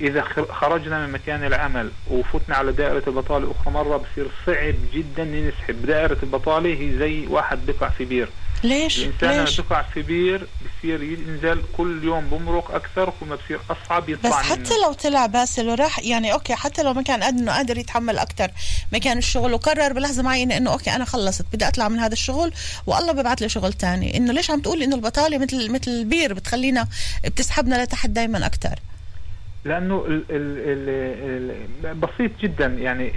[0.00, 5.86] إذا خرجنا من مكان العمل وفتنا على دائرة البطالة أخرى مرة بصير صعب جدا نسحب
[5.86, 8.28] دائرة البطالة هي زي واحد بقع في بير.
[8.64, 10.46] ليش؟ الانسان ليش؟ لما بقع في بير
[10.78, 14.86] بصير ينزل كل يوم بمرق أكثر كل ما بصير أصعب يطلع بس حتى منه.
[14.86, 18.50] لو طلع باسل وراح يعني أوكي حتى لو ما كان إنه قادر يتحمل أكثر
[18.92, 22.52] مكان الشغل وقرر بلحظة معينة إنه أوكي أنا خلصت بدي أطلع من هذا الشغل
[22.86, 26.88] والله ببعث لي شغل ثاني إنه ليش عم تقول إنه البطالة مثل مثل البير بتخلينا
[27.24, 28.74] بتسحبنا لتحت دائما أكثر
[29.64, 31.54] لأنه ال ال
[31.84, 33.12] ال بسيط جدا يعني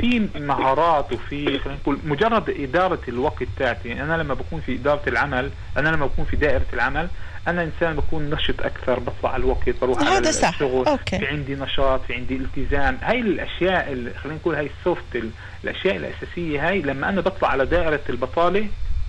[0.00, 5.50] في مهارات وفي خلينا نقول مجرد إدارة الوقت تاعتي أنا لما بكون في إدارة العمل
[5.76, 7.08] أنا لما بكون في دائرة العمل
[7.48, 10.28] أنا إنسان بكون نشط أكثر بطلع على الوقت بروح على.
[10.48, 11.18] الشغل أوكي.
[11.18, 13.84] في عندي نشاط في عندي التزام هاي الأشياء
[14.22, 15.22] خلينا نقول هاي ال soft
[15.64, 18.66] الأشياء الأساسية هاي لما أنا بطلع على دائرة البطالة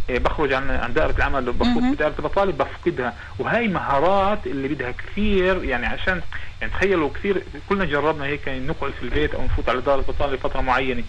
[0.09, 3.13] بخرج عن عن دائرة العمل بفوت بدائره البطاله بفقدها.
[3.39, 6.21] وهي مهارات اللي بدها كثير يعني عشان
[6.61, 10.61] يعني تخيلوا كثير كلنا جربنا هيك نقعد في البيت أو نفوت على دائرة البطاله لفتره
[10.61, 11.03] معينة.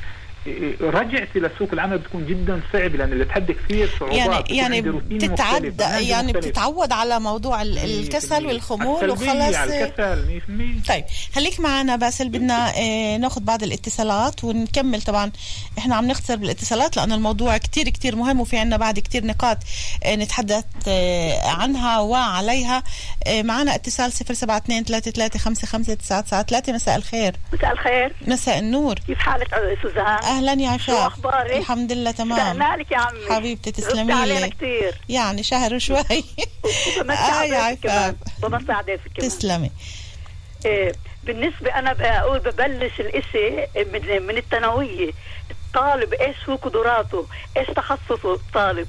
[0.80, 6.32] رجعتي لسوق العمل بتكون جدا صعب لأن اللي تحدي كثير صعوبات يعني يعني بتتعدى يعني
[6.32, 10.40] بتتعود على موضوع الكسل والخمول وخلص على الكسل
[10.84, 15.02] 100% طيب خليك معنا باسل بدنا آه ناخذ بعض الاتصالات ونكمل.
[15.02, 15.32] طبعا
[15.78, 19.58] إحنا عم نختصر بالاتصالات لأنه الموضوع كتير كتير مهم وفي عنا بعد كتير نقاط
[20.04, 22.82] آه نتحدث آه عنها وعليها.
[23.28, 27.36] معنا اتصال 072 33 55 مساء الخير.
[27.52, 28.12] مساء الخير.
[28.26, 28.94] مساء النور.
[29.06, 29.48] كيف حالك
[29.82, 32.56] سوزان أهلا يا عفاف شو أخبارك؟ الحمد لله تمام.
[32.56, 33.26] مالك يا عمي.
[33.30, 34.50] حبيبتي تسلمي لي.
[34.50, 35.98] كثير يعني شهر وشوي
[37.10, 38.14] آه يا عفاف.
[39.18, 39.70] تسلمي.
[40.66, 40.92] إيه
[41.24, 45.10] بالنسبة أنا بقول ببلش الإشي من, من الثانوية.
[45.50, 47.26] الطالب إيش هو قدراته؟
[47.56, 48.88] إيش تخصصه الطالب؟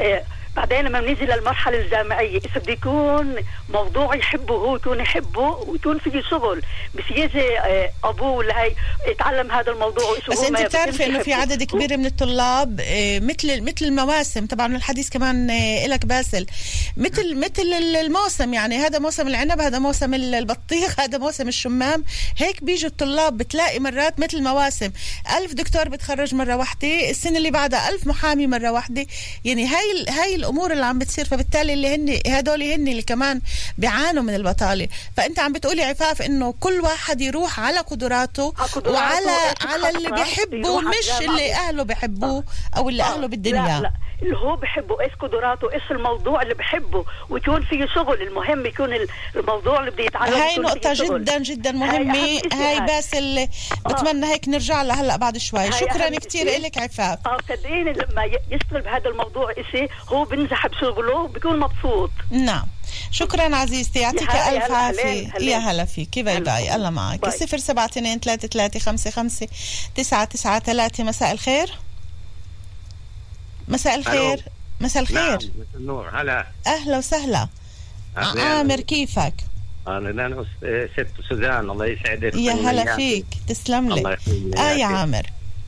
[0.00, 0.24] إيه
[0.56, 3.34] بعدين لما بنيجي للمرحلة الجامعية إذا بده يكون
[3.68, 6.62] موضوع يحبه هو يكون يحبه ويكون فيه شغل.
[6.94, 8.72] بس يجي آه، أبوه ولا هي
[9.08, 13.84] يتعلم هذا الموضوع بس أنت بتعرفي إنه في عدد كبير من الطلاب آه، مثل مثل
[13.84, 16.46] المواسم طبعا الحديث كمان آه، لك باسل.
[16.96, 17.62] مثل مثل
[18.00, 22.04] الموسم يعني هذا موسم العنب هذا موسم البطيخ هذا موسم الشمام.
[22.38, 24.90] هيك بيجوا الطلاب بتلاقي مرات مثل مواسم
[25.38, 29.06] ألف دكتور بتخرج مرة واحدة السنة اللي بعدها ألف محامي مرة واحدة.
[29.44, 33.40] يعني هاي هاي الأمور اللي عم بتصير فبالتالي اللي هن هدول هن اللي كمان
[33.78, 34.88] بيعانوا من البطالة.
[35.16, 38.54] فأنت عم بتقولي عفاف إنه كل واحد يروح على قدراته
[38.86, 42.44] وعلى على اللي بيحبه مش اللي أهله بيحبوه
[42.76, 43.62] أو اللي أهله بالدنيا.
[43.62, 43.80] لا.
[43.80, 43.90] لا
[44.22, 48.22] اللي هو بحبه إيش قدراته إيش الموضوع اللي بحبه ويكون فيه شغل.
[48.22, 48.88] المهم يكون
[49.36, 52.14] الموضوع اللي بده يتعلم هاي نقطة جدا جدا مهمة.
[52.14, 52.98] هاي, هاي.
[52.98, 53.48] بس اللي
[53.86, 53.88] آه.
[53.88, 55.72] بتمنى هيك نرجع لها هلأ بعد شوي.
[55.72, 57.18] شكرا كثير لك عفاف.
[57.26, 62.10] آه صدقيني لما يشتغل بهذا الموضوع إشي هو بنجح بشغله بيكون مبسوط.
[62.30, 62.66] نعم.
[63.10, 65.32] شكرا عزيزتي يعطيك ألف عافية.
[65.40, 67.28] يا هلا فيكي bye bye الله معك.
[67.28, 69.48] صفر سبعة اثنين ثلاثة ثلاثة خمسة خمسة
[69.94, 71.78] تسعة تسعة ثلاثة مساء الخير.
[73.68, 74.44] مساء الخير.
[74.80, 75.16] مساء الخير.
[75.16, 76.10] نعم مساء النور.
[76.14, 76.46] هلا.
[76.66, 77.48] أهلا وسهلا.
[78.16, 79.34] عامر كيفك؟
[79.88, 80.44] أنا
[80.96, 82.34] ست سوزان الله يسعدك.
[82.34, 83.26] يا هلا فيك.
[83.48, 84.16] تسلم لي.
[84.58, 85.26] آه يا عامر.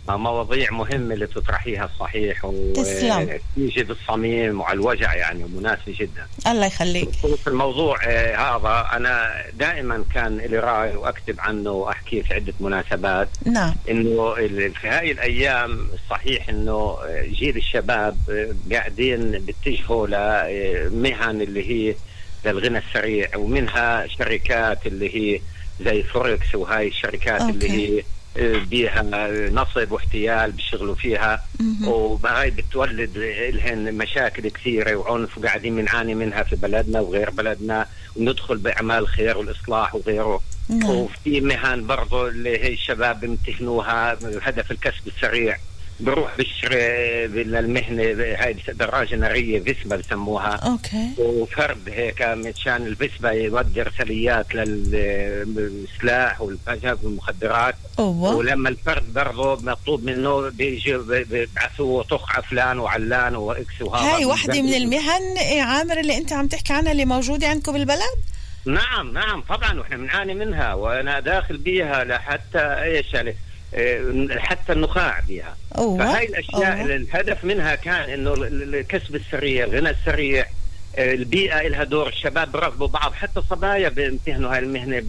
[0.09, 3.39] مواضيع مهمة اللي بتطرحيها صحيح تسلم.
[3.55, 6.27] تيجي بالصميم وعلى الوجع يعني ومناسبة جدا.
[6.47, 7.11] الله يخليك.
[7.11, 13.29] في الموضوع آه هذا أنا دائما كان لي رأي وأكتب عنه وأحكيه في عدة مناسبات.
[13.45, 13.75] نعم.
[13.91, 14.35] إنه
[14.81, 18.17] في هاي الأيام صحيح إنه جيل الشباب
[18.73, 21.95] قاعدين بيتجهوا لمهن اللي هي
[22.45, 25.41] للغنى السريع ومنها شركات اللي هي
[25.85, 27.53] زي فوركس وهاي الشركات أوكي.
[27.53, 28.03] اللي هي
[28.41, 29.03] بيها
[29.51, 31.45] نصب واحتيال بيشتغلوا فيها.
[31.85, 33.19] وهاي بتولد
[33.55, 37.87] لهن مشاكل كثيرة وعنف وقاعدين بنعاني منها في بلدنا وغير بلدنا.
[38.17, 40.41] وندخل بأعمال الخير والإصلاح وغيره.
[40.69, 40.91] نعم.
[40.91, 45.57] وفي مهن برضه اللي هي الشباب بيمتهنوها هدف الكسب السريع.
[46.01, 48.03] بروح بشتري للمهنه
[48.39, 57.75] هاي دراجة نارية فيسبا بسموها أوكي وفرد هيك مشان الفيسبا يودي ارساليات للسلاح والفجر والمخدرات
[57.99, 58.37] أوه.
[58.37, 64.63] ولما الفرد برضه مطلوب منه بيجي بيبعثوا طخ فلان وعلان و X وهذا هاي وحدة
[64.63, 68.17] من المهن إيه عامر اللي أنت عم تحكي عنها اللي موجودة عندكم بالبلد؟
[68.67, 73.37] نعم نعم طبعا وإحنا بنعاني منها وأنا داخل بيها لحتى إيش يعني
[74.39, 75.99] حتى النخاع بها أوه.
[75.99, 76.97] فهاي الأشياء أوه.
[76.97, 80.47] الهدف منها كان إنه الكسب السريع الغنى السريع
[80.97, 85.03] آه، البيئة لها دور الشباب برغبوا بعض حتى الصبايا بيمتهنوا هاي المهنة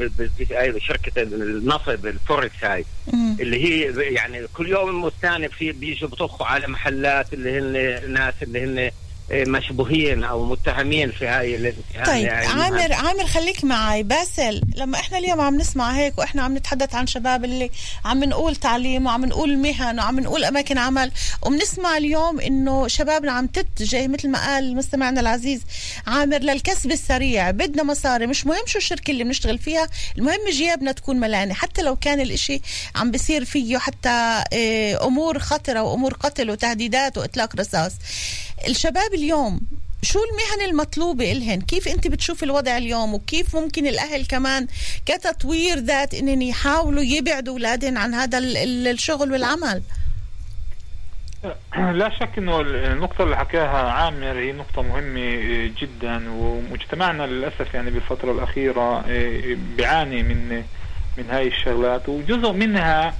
[0.49, 2.85] بشركة النصب الفوركس هاي.
[3.13, 8.63] اللي هي يعني كل يوم والثاني في بيجوا بطخوا على محلات اللي هن ناس اللي
[8.63, 8.91] هن
[9.31, 15.41] مشبوهين أو متهمين في هاي الاتهام طيب عامر عامر خليك معي باسل لما إحنا اليوم
[15.41, 17.71] عم نسمع هيك وإحنا عم نتحدث عن شباب اللي
[18.05, 21.11] عم نقول تعليم وعم نقول مهن وعم نقول أماكن عمل
[21.41, 25.61] وبنسمع اليوم إنه شبابنا عم تتجه مثل ما قال مستمعنا العزيز
[26.07, 27.51] عامر للكسب السريع.
[27.51, 31.53] بدنا مصاري مش مهم شو الشركة اللي بنشتغل فيها المهم جيابنا تكون ملانة.
[31.53, 32.61] حتى لو كان الإشي
[32.95, 37.91] عم بصير فيه حتى إيه، أمور خطرة وأمور قتل وتهديدات وإطلاق رصاص.
[38.67, 39.61] الشباب اليوم
[40.01, 44.67] شو المهن المطلوبة إلهن؟ كيف أنت بتشوف الوضع اليوم؟ وكيف ممكن الأهل كمان
[45.05, 49.81] كتطوير ذات إنهم يحاولوا يبعدوا أولادهم عن هذا الشغل والعمل؟
[51.99, 56.29] لا شك إنه النقطة اللي حكاها عامر هي نقطة مهمة جدا.
[56.29, 60.63] ومجتمعنا للأسف يعني بالفترة الأخيرة آه، بيعاني من
[61.17, 62.09] من هاي الشغلات.
[62.09, 63.13] وجزء منها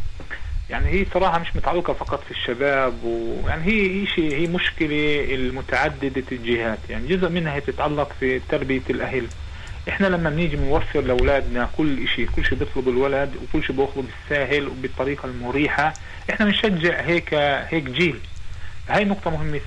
[0.70, 6.24] يعني هي صراحة مش متعلقة فقط في الشباب ويعني هي هي شيء هي مشكلة المتعددة
[6.32, 6.80] الجهات.
[6.90, 9.28] يعني جزء منها تتعلق في تربية الأهل.
[9.90, 14.68] إحنا لما بنيجي بنوفر لأولادنا كل شيء كل شيء بيطلب الولد وكل شيء بياخذه بالساهل
[14.68, 15.94] وبالطريقة المريحة
[16.30, 18.20] إحنا بنشجع هيك هيك جيل.
[18.90, 19.60] هاي نقطة مهمة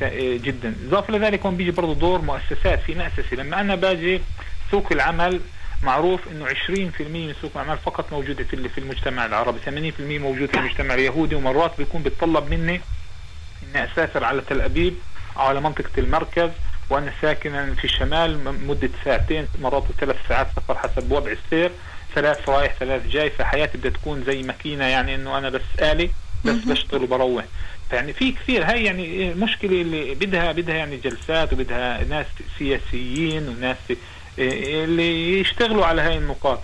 [0.44, 0.74] جدا.
[0.88, 2.80] إضافة لذلك هون بيجي برضه دور مؤسسات.
[2.80, 4.20] في مؤسسة لما أنا باجي
[4.70, 5.40] سوق العمل
[5.82, 9.58] معروف إنه 20% من سوق العمل فقط موجودة في في المجتمع العربي.
[9.60, 12.80] 80% موجود في المجتمع اليهودي ومرات بيكون بيتطلب مني
[13.62, 14.94] إني أسافر على تل أبيب
[15.36, 16.50] أو على منطقة المركز
[16.90, 21.70] وأنا ساكنا في الشمال مدة ساعتين مرات ثلاث ساعات سفر حسب وضع السير.
[22.14, 26.10] ثلاث رايح ثلاث جاي فحياتي بدها تكون زي ماكينة يعني إنه أنا بس آلي
[26.44, 27.44] بس بشتغل وبروح.
[27.90, 32.26] فيعني في كثير هاي يعني مشكلة اللي بدها بدها يعني جلسات وبدها ناس
[32.58, 33.76] سياسيين وناس
[34.38, 36.60] اللي يشتغلوا على هاي النقاط.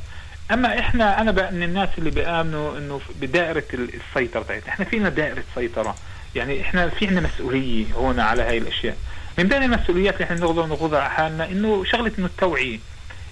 [0.52, 4.68] أما إحنا أنا بقى من الناس اللي بيآمنوا إنه بدائرة السيطرة بتاعتنا.
[4.68, 5.94] إحنا فينا دائرة سيطرة.
[6.34, 8.96] يعني إحنا في عندنا مسؤولية هون على هاي الأشياء.
[9.38, 12.78] من بين المسؤوليات اللي إحنا نقدر ناخذها على حالنا إنه شغلة إنه التوعية.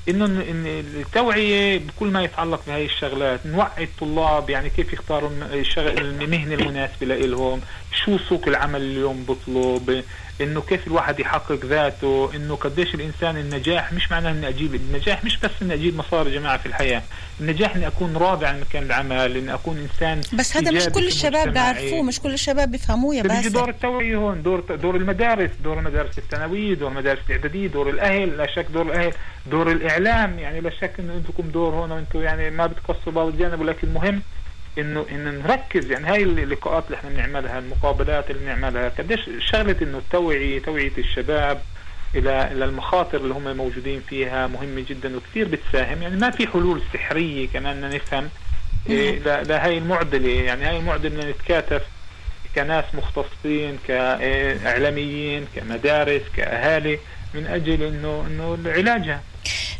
[0.08, 0.66] إنه إن
[0.96, 5.30] التوعية بكل ما يتعلق بهي الشغلات نوعي الطلاب يعني كيف يختاروا
[5.78, 7.60] المهنة المناسبة لهم
[8.04, 10.04] شو سوق العمل اليوم بطلب
[10.40, 15.36] إنه كيف الواحد يحقق ذاته إنه قديش الإنسان النجاح مش معناه إني أجيب النجاح مش
[15.38, 17.02] بس إني أجيب مصاري جماعة في الحياة.
[17.40, 21.52] النجاح إني أكون راضي عن مكان العمل إني أكون إنسان بس هذا مش كل الشباب
[21.52, 23.52] بيعرفوه مش كل الشباب بيفهموه يا باسل.
[23.52, 28.46] دور التوعية هون دور دور المدارس دور المدارس الثانوية دور المدارس الإعدادية دور الأهل لا
[28.46, 29.12] شك دور الأهل
[29.46, 30.38] دور الإعلام.
[30.38, 34.22] يعني لا شك إنه أنتم دور هون وأنتم يعني ما بتقصوا بعض الجانب ولكن المهم
[34.78, 39.20] إنه إنه نركز يعني هاي اللقاءات اللي إحنا بنعملها المقابلات اللي بنعملها قديش
[39.50, 41.60] شغلة إنه التوعية توعية الشباب
[42.14, 46.02] إلى إلى المخاطر اللي هم موجودين فيها مهمة جدا وكثير بتساهم.
[46.02, 48.28] يعني ما في حلول سحرية كمان نفهم.
[48.90, 51.82] إيه لهي المعضلة يعني هاي المعضلة بدنا نتكاتف
[52.54, 56.98] كناس مختصين كاعلاميين كمدارس كأهالي
[57.34, 59.22] من أجل إنه إنه علاجها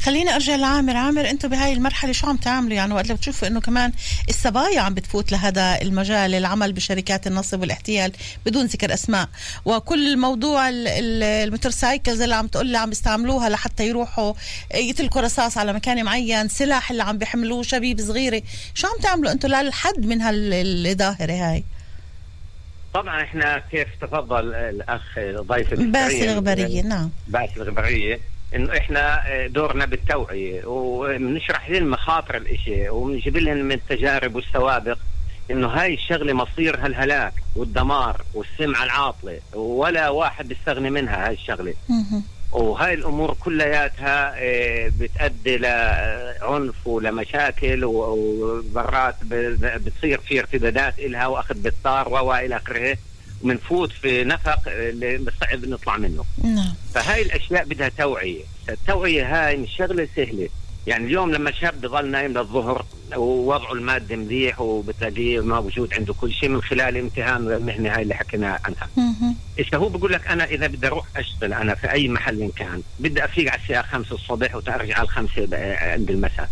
[0.05, 0.97] خليني أرجع لعامر.
[0.97, 3.93] عامر أنتم بهاي المرحلة شو عم تعملوا؟ يعني وقت بتشوفوا إنه كمان
[4.29, 8.13] الصبايا عم بتفوت لهذا المجال العمل بشركات النصب والاحتيال
[8.47, 9.29] بدون ذكر أسماء.
[9.65, 14.35] وكل موضوع الموتورسايكلز اللي عم تقول لي عم بيستعملوها لحتى يروحوا
[14.75, 18.43] يتلكوا رصاص على مكان معين سلاح اللي عم بيحملوه شبيب صغيرة.
[18.75, 21.65] شو عم تعملوا أنتم للحد من هالظاهره هاي؟
[22.95, 27.11] طبعا إحنا كيف تفضل الأخ ضيف باسل الغبريه نعم.
[27.29, 30.67] باسل الغبريه إنه إحنا دورنا بالتوعية.
[30.67, 34.99] وبنشرح لهم مخاطر الإشي وبنجيب لهم من التجارب والسوابق
[35.51, 41.75] إنه هاي الشغلة مصيرها الهلاك والدمار والسمعه العاطلة ولا واحد بيستغني منها هاي الشغلة.
[42.53, 44.35] وهاي الأمور كلياتها
[44.89, 52.97] بتؤدي لعنف ولمشاكل ومرات بتصير في ارتدادات إلها وأخذ بالطار وإلى آخره.
[53.43, 56.25] بنفوت في نفق اللي صعب نطلع منه.
[56.45, 56.75] نعم.
[56.95, 58.43] فهاي الأشياء بدها توعية.
[58.69, 60.49] التوعية هاي مش شغلة سهلة.
[60.87, 62.85] يعني اليوم لما شاب بضل نايم للظهر
[63.17, 68.59] ووضعه المادي مليح وبتلاقيه موجود عنده كل شيء من خلال امتهان المهنة هاي اللي حكينا
[68.65, 68.89] عنها.
[69.59, 72.83] إيش هو بقول لك أنا إذا بدي أروح أشتغل أنا في أي محل إن كان
[73.01, 76.51] بدي أفيق على الساعة 5 الصبح وترجع على 5 عند المساء.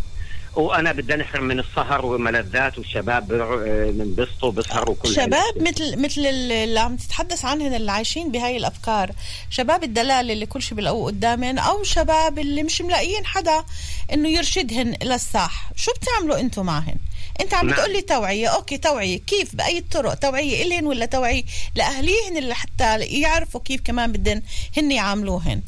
[0.57, 6.97] وأنا بدي نحرم من السهر والملذات والشباب بينبسطوا بيسهروا كل شباب مثل مثل اللي عم
[6.97, 9.11] تتحدث عنهم اللي عايشين بهاي الأفكار.
[9.51, 13.65] شباب الدلاله اللي كل شيء بيلاقوه قدامهم أو شباب اللي مش ملاقيين حدا
[14.13, 16.97] إنه يرشدهن للصح شو بتعملوا أنتم معهن؟
[17.41, 18.49] أنت عم بتقول لي توعية.
[18.49, 19.19] أوكي توعية.
[19.19, 21.45] كيف؟ بأي الطرق توعية إلهن ولا توعية
[21.75, 24.43] لأهليهن اللي حتى يعرفوا كيف كمان بدهن
[24.77, 25.63] هن يعاملوهن؟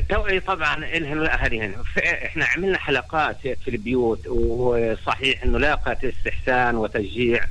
[0.00, 7.44] التوعية طبعا إلهن وأهلهن إحنا عملنا حلقات في البيوت وصحيح إنه لاقت استحسان وتشجيع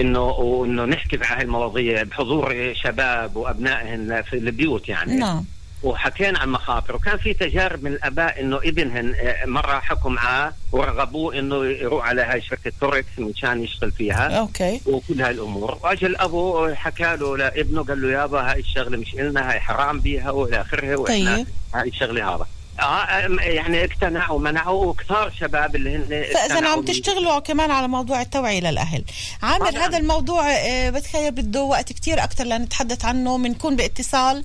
[0.00, 5.16] إنه وإنه نحكي في هاي المواضيع بحضور شباب وأبنائهن في البيوت يعني.
[5.16, 5.44] نعم.
[5.82, 9.14] وحكينا عن مخاطر وكان في تجارب من الأباء إنه ابنهن
[9.44, 14.38] مرة حكوا معاه ورغبوه إنه يروح على هاي شركة فوركس مشان يشتغل فيها.
[14.38, 14.80] أوكي.
[14.86, 15.78] وكل هاي الأمور.
[15.82, 20.30] واجى الابو حكى له لابنه قال له يابا هاي الشغلة مش إلنا هاي حرام بيها
[20.30, 21.46] وإلى اخره وإحنا طيب.
[21.74, 22.42] هاي الشغلة هذا.
[22.42, 22.57] آه
[23.40, 29.04] يعني اقتنعوا ومنعوا وكثار شباب اللي هن فإذا عم تشتغلوا كمان على موضوع التوعية للأهل.
[29.42, 29.86] عامر طبعاً.
[29.86, 34.44] هذا الموضوع آه، بتخيل بده وقت كتير أكثر لنتحدث عنه بنكون باتصال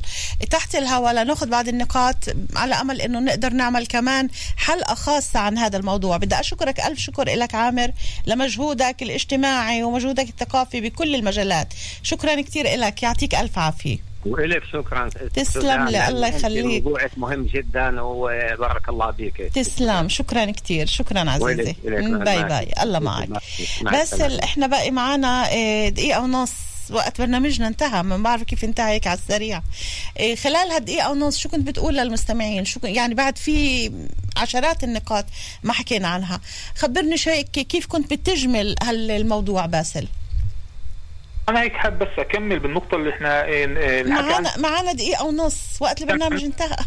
[0.49, 2.15] تحت الهواء لنأخذ بعض النقاط
[2.55, 6.17] على أمل إنه نقدر نعمل كمان حلقة خاصة عن هذا الموضوع.
[6.17, 7.91] بدي أشكرك ألف شكر لك عامر
[8.25, 11.73] لمجهودك الاجتماعي ومجهودك الثقافي بكل المجالات.
[12.03, 14.12] شكرا كثير لك يعطيك ألف عافية.
[14.25, 15.09] والك شكرا.
[15.09, 16.83] تسلم لي، الله يخليك.
[16.83, 19.51] موضوعك مهم جدا وبارك الله فيك.
[19.55, 20.09] تسلم.
[20.09, 21.75] شكرا كثير شكرا عزيزي.
[21.83, 22.71] bye bye.
[22.83, 23.29] الله معك.
[23.81, 26.51] مع بس إحنا باقي معنا آه، دقيقة ونص.
[26.91, 28.03] وقت برنامجنا انتهى.
[28.03, 29.61] ما بعرف كيف انتهى هيك على السريع.
[30.19, 33.91] إيه خلال هالدقيقة ونص شو كنت بتقول للمستمعين؟ شو يعني بعد في
[34.37, 35.25] عشرات النقاط
[35.63, 36.41] ما حكينا عنها.
[36.75, 40.07] خبرني شيء كيف كنت بتجمل هالموضوع باسل؟
[41.49, 46.43] أنا هيك حاب بس أكمل بالنقطة اللي إحنا إيه، معنا معنا دقيقة ونص وقت البرنامج
[46.43, 46.77] انتهى.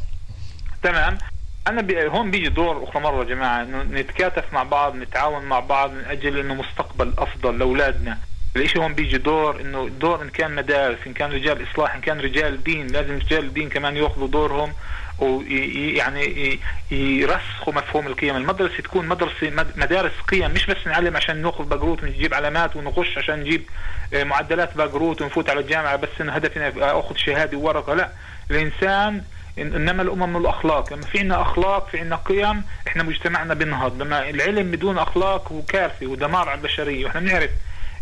[0.82, 1.18] تمام.
[1.66, 5.90] أنا بي هون بيجي دور أخرى مرة يا جماعة نتكاتف مع بعض نتعاون مع بعض
[5.90, 8.18] من أجل إنه مستقبل أفضل لأولادنا.
[8.57, 12.20] الاشي هون بيجي دور؟ إنه دور إن كان مدارس إن كان رجال إصلاح إن كان
[12.20, 14.72] رجال دين لازم رجال الدين كمان يأخذوا دورهم
[15.18, 16.59] ويعني
[16.90, 18.36] يرسخوا مفهوم القيم.
[18.36, 23.40] المدرسة تكون مدرسة مدارس قيم مش بس نعلم عشان نأخذ بقروت ونجيب علامات ونخش عشان
[23.40, 23.62] نجيب
[24.14, 27.94] آه، معدلات بقروت ونفوت على الجامعة بس انه هدفنا أخذ شهادة وورقة.
[27.94, 28.11] لا
[28.50, 29.22] الإنسان
[29.59, 30.92] إنما الأمم الأخلاق.
[30.92, 34.02] لما في عندنا أخلاق في عندنا قيم إحنا مجتمعنا بينهض.
[34.02, 37.04] لما العلم بدون أخلاق هو كارثه ودمار على البشرية.
[37.04, 37.50] وإحنا بنعرف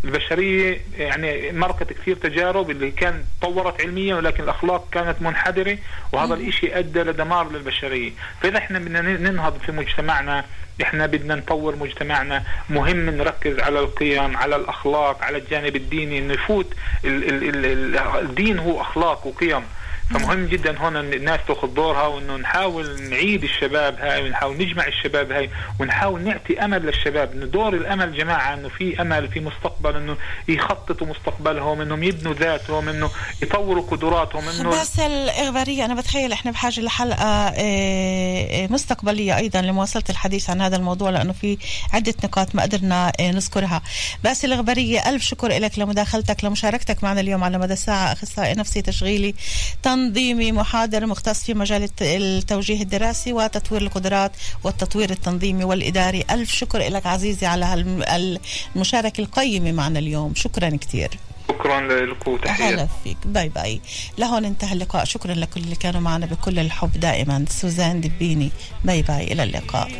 [0.05, 5.79] البشرية يعني مرقت كثير تجارب اللي كان تطورت علميا ولكن الأخلاق كانت منحدرة
[6.13, 8.11] وهذا الشيء أدى لدمار للبشرية.
[8.43, 10.45] فإذا إحنا بدنا ننهض في مجتمعنا
[10.83, 16.75] إحنا بدنا نطور مجتمعنا مهم نركز على القيم على الأخلاق على الجانب الديني انه يفوت
[17.05, 19.63] الدين هو أخلاق وقيم.
[20.11, 25.51] فمهم جدا هون الناس تأخذ دورها وإنه نحاول نعيد الشباب هاي ونحاول نجمع الشباب هاي
[25.81, 30.17] ونحاول نعطي أمل للشباب إنه دور الأمل جماعة إنه في أمل في مستقبل إنه
[30.49, 33.11] يخططوا مستقبلهم إنهم يبنوا ذاتهم إنه
[33.43, 40.05] يطوروا قدراتهم إنه بس الإغبارية أنا بتخيل إحنا بحاجة لحلقة آه، آه، مستقبلية أيضا لمواصلة
[40.11, 41.59] الحديث عن هذا الموضوع لأنه في
[41.93, 43.83] عدة نقاط ما قدرنا آه، نذكرها.
[44.25, 49.35] بس الإغبارية ألف شكر لك لمداخلتك لمشاركتك معنا اليوم على مدى ساعه أخصائي نفسي تشغيلي
[49.95, 54.33] تنظيمي محاضر مختص في مجال التوجيه الدراسي وتطوير القدرات
[54.65, 56.25] والتطوير التنظيمي والإداري.
[56.31, 57.85] ألف شكر لك عزيزي على
[58.77, 60.35] المشاركة القيمة معنا اليوم.
[60.35, 61.11] شكرا كثير
[61.49, 63.17] شكرا لك وتحية أهلا فيك.
[63.25, 63.81] bye bye.
[64.19, 65.05] لهون انتهى اللقاء.
[65.05, 67.45] شكرا لكل اللي كانوا معنا بكل الحب دائما.
[67.49, 68.51] سوزان دبيني.
[68.85, 69.33] باي باي.
[69.33, 69.91] إلى اللقاء.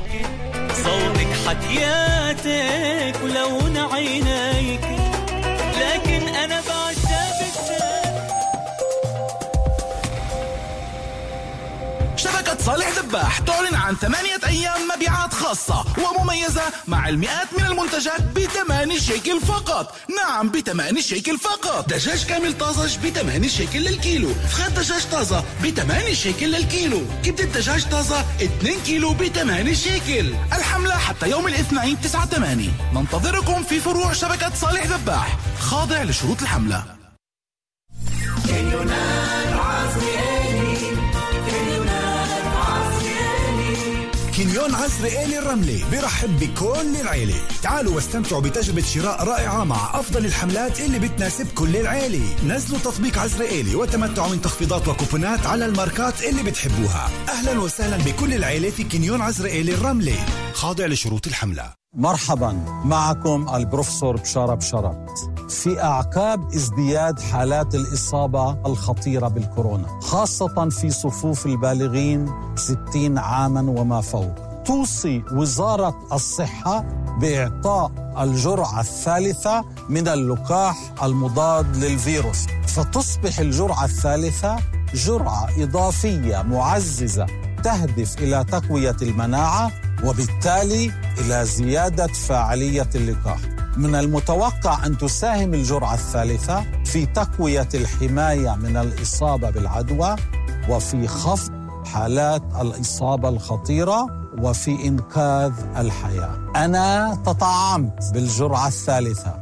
[0.85, 4.84] صوتك حكياتك ولون عينيك.
[12.67, 19.41] صالح دباح تعلن عن ثمانية أيام مبيعات خاصة ومميزة مع المئات من المنتجات بثماني شيكل
[19.41, 19.97] فقط.
[20.17, 21.89] نعم بثماني شيكل فقط.
[21.89, 24.35] دجاج كامل طازج بثماني شيكل للكيلو.
[24.35, 27.03] فخاد دجاج طازة بثماني شيكل للكيلو.
[27.25, 30.35] كبدة دجاج طازة 2 كيلو بثماني شيكل.
[30.53, 36.85] الحملة حتى يوم الاثنين 9 8 ننتظركم في فروع شبكة صالح دباح خاضع لشروط الحملة.
[44.37, 47.35] كنيون عزر إيلي الرملي برحب بكل العيلة.
[47.63, 52.37] تعالوا واستمتعوا بتجربة شراء رائعة مع أفضل الحملات اللي بتناسب كل العيلة.
[52.47, 57.11] نزلوا تطبيق عزر إيلي وتمتعوا من تخفيضات وكوبونات على الماركات اللي بتحبوها.
[57.29, 60.19] أهلا وسهلا بكل العيلة في كنيون عزر إيلي الرملي
[60.53, 61.84] خاضع لشروط الحملة.
[61.97, 62.53] مرحبا
[62.85, 65.11] معكم البروفيسور بشارة بشرت
[65.49, 74.35] في أعقاب ازدياد حالات الإصابة الخطيرة بالكورونا خاصة في صفوف البالغين 60 عاما وما فوق.
[74.65, 76.85] توصي وزارة الصحة
[77.21, 82.47] بإعطاء الجرعة الثالثة من اللقاح المضاد للفيروس.
[82.67, 84.57] فتصبح الجرعة الثالثة
[84.95, 87.27] جرعة إضافية معززة
[87.65, 89.73] تهدف إلى تقوية المناعة
[90.05, 93.39] وبالتالي إلى زيادة فاعلية اللقاح.
[93.77, 100.17] من المتوقع أن تساهم الجرعة الثالثة في تقوية الحماية من الإصابة بالعدوى
[100.69, 101.53] وفي خفض
[101.87, 104.07] حالات الإصابة الخطيرة
[104.39, 106.53] وفي إنقاذ الحياة.
[106.57, 109.35] أنا تطعمت بالجرعة الثالثة.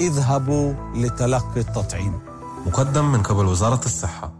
[0.00, 2.20] اذهبوا لتلقي التطعيم.
[2.66, 4.33] مقدم من قبل وزارة الصحة.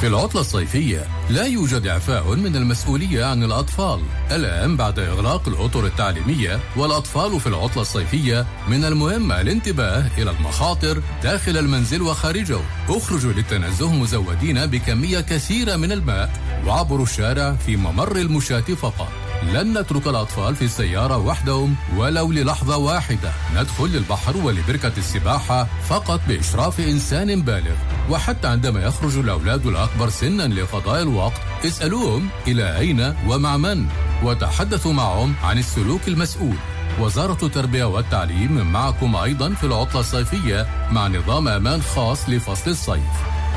[0.00, 4.00] في العطلة الصيفية لا يوجد إعفاء من المسؤولية عن الأطفال.
[4.30, 11.56] الآن بعد إغلاق الأطر التعليمية والأطفال في العطلة الصيفية من المهم الانتباه إلى المخاطر داخل
[11.56, 12.60] المنزل وخارجه.
[12.88, 16.30] اخرجوا للتنزه مزودين بكمية كثيرة من الماء
[16.66, 19.12] وعبروا الشارع في ممر المشاة فقط.
[19.42, 23.32] لن نترك الأطفال في السيارة وحدهم ولو للحظة واحدة.
[23.56, 27.74] ندخل للبحر ولبركة السباحة فقط بإشراف إنسان بالغ.
[28.10, 33.86] وحتى عندما يخرج الأولاد الأكبر سنا لقضاء الوقت اسألوهم إلى أين ومع من.
[34.22, 36.56] وتحدثوا معهم عن السلوك المسؤول.
[37.00, 43.02] وزارة التربية والتعليم معكم أيضا في العطلة الصيفية مع نظام أمان خاص لفصل الصيف.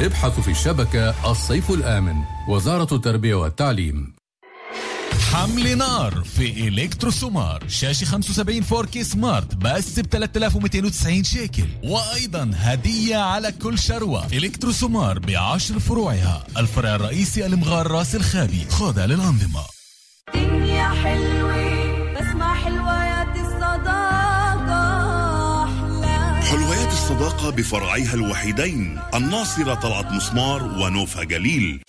[0.02, 2.16] ابحثوا في الشبكة الصيف الآمن.
[2.48, 4.21] وزارة التربية والتعليم.
[5.22, 11.66] حمل نار في الكترو سومار شاشة 75 4K smart بس ب 3290 شيكل.
[11.84, 14.26] وأيضا هدية على كل شروة.
[14.34, 16.44] الكترو سومار بعشر فروعها.
[16.58, 19.64] الفرع الرئيسي المغار راس الخابي خاضع للأنظمة.
[20.34, 21.52] دنيا حلوة
[22.14, 24.84] بسمع حلويات الصداقة.
[25.64, 31.82] أحلى حلويات الصداقة بفرعيها الوحيدين الناصرة طلعت مسمار ونوفا جليل.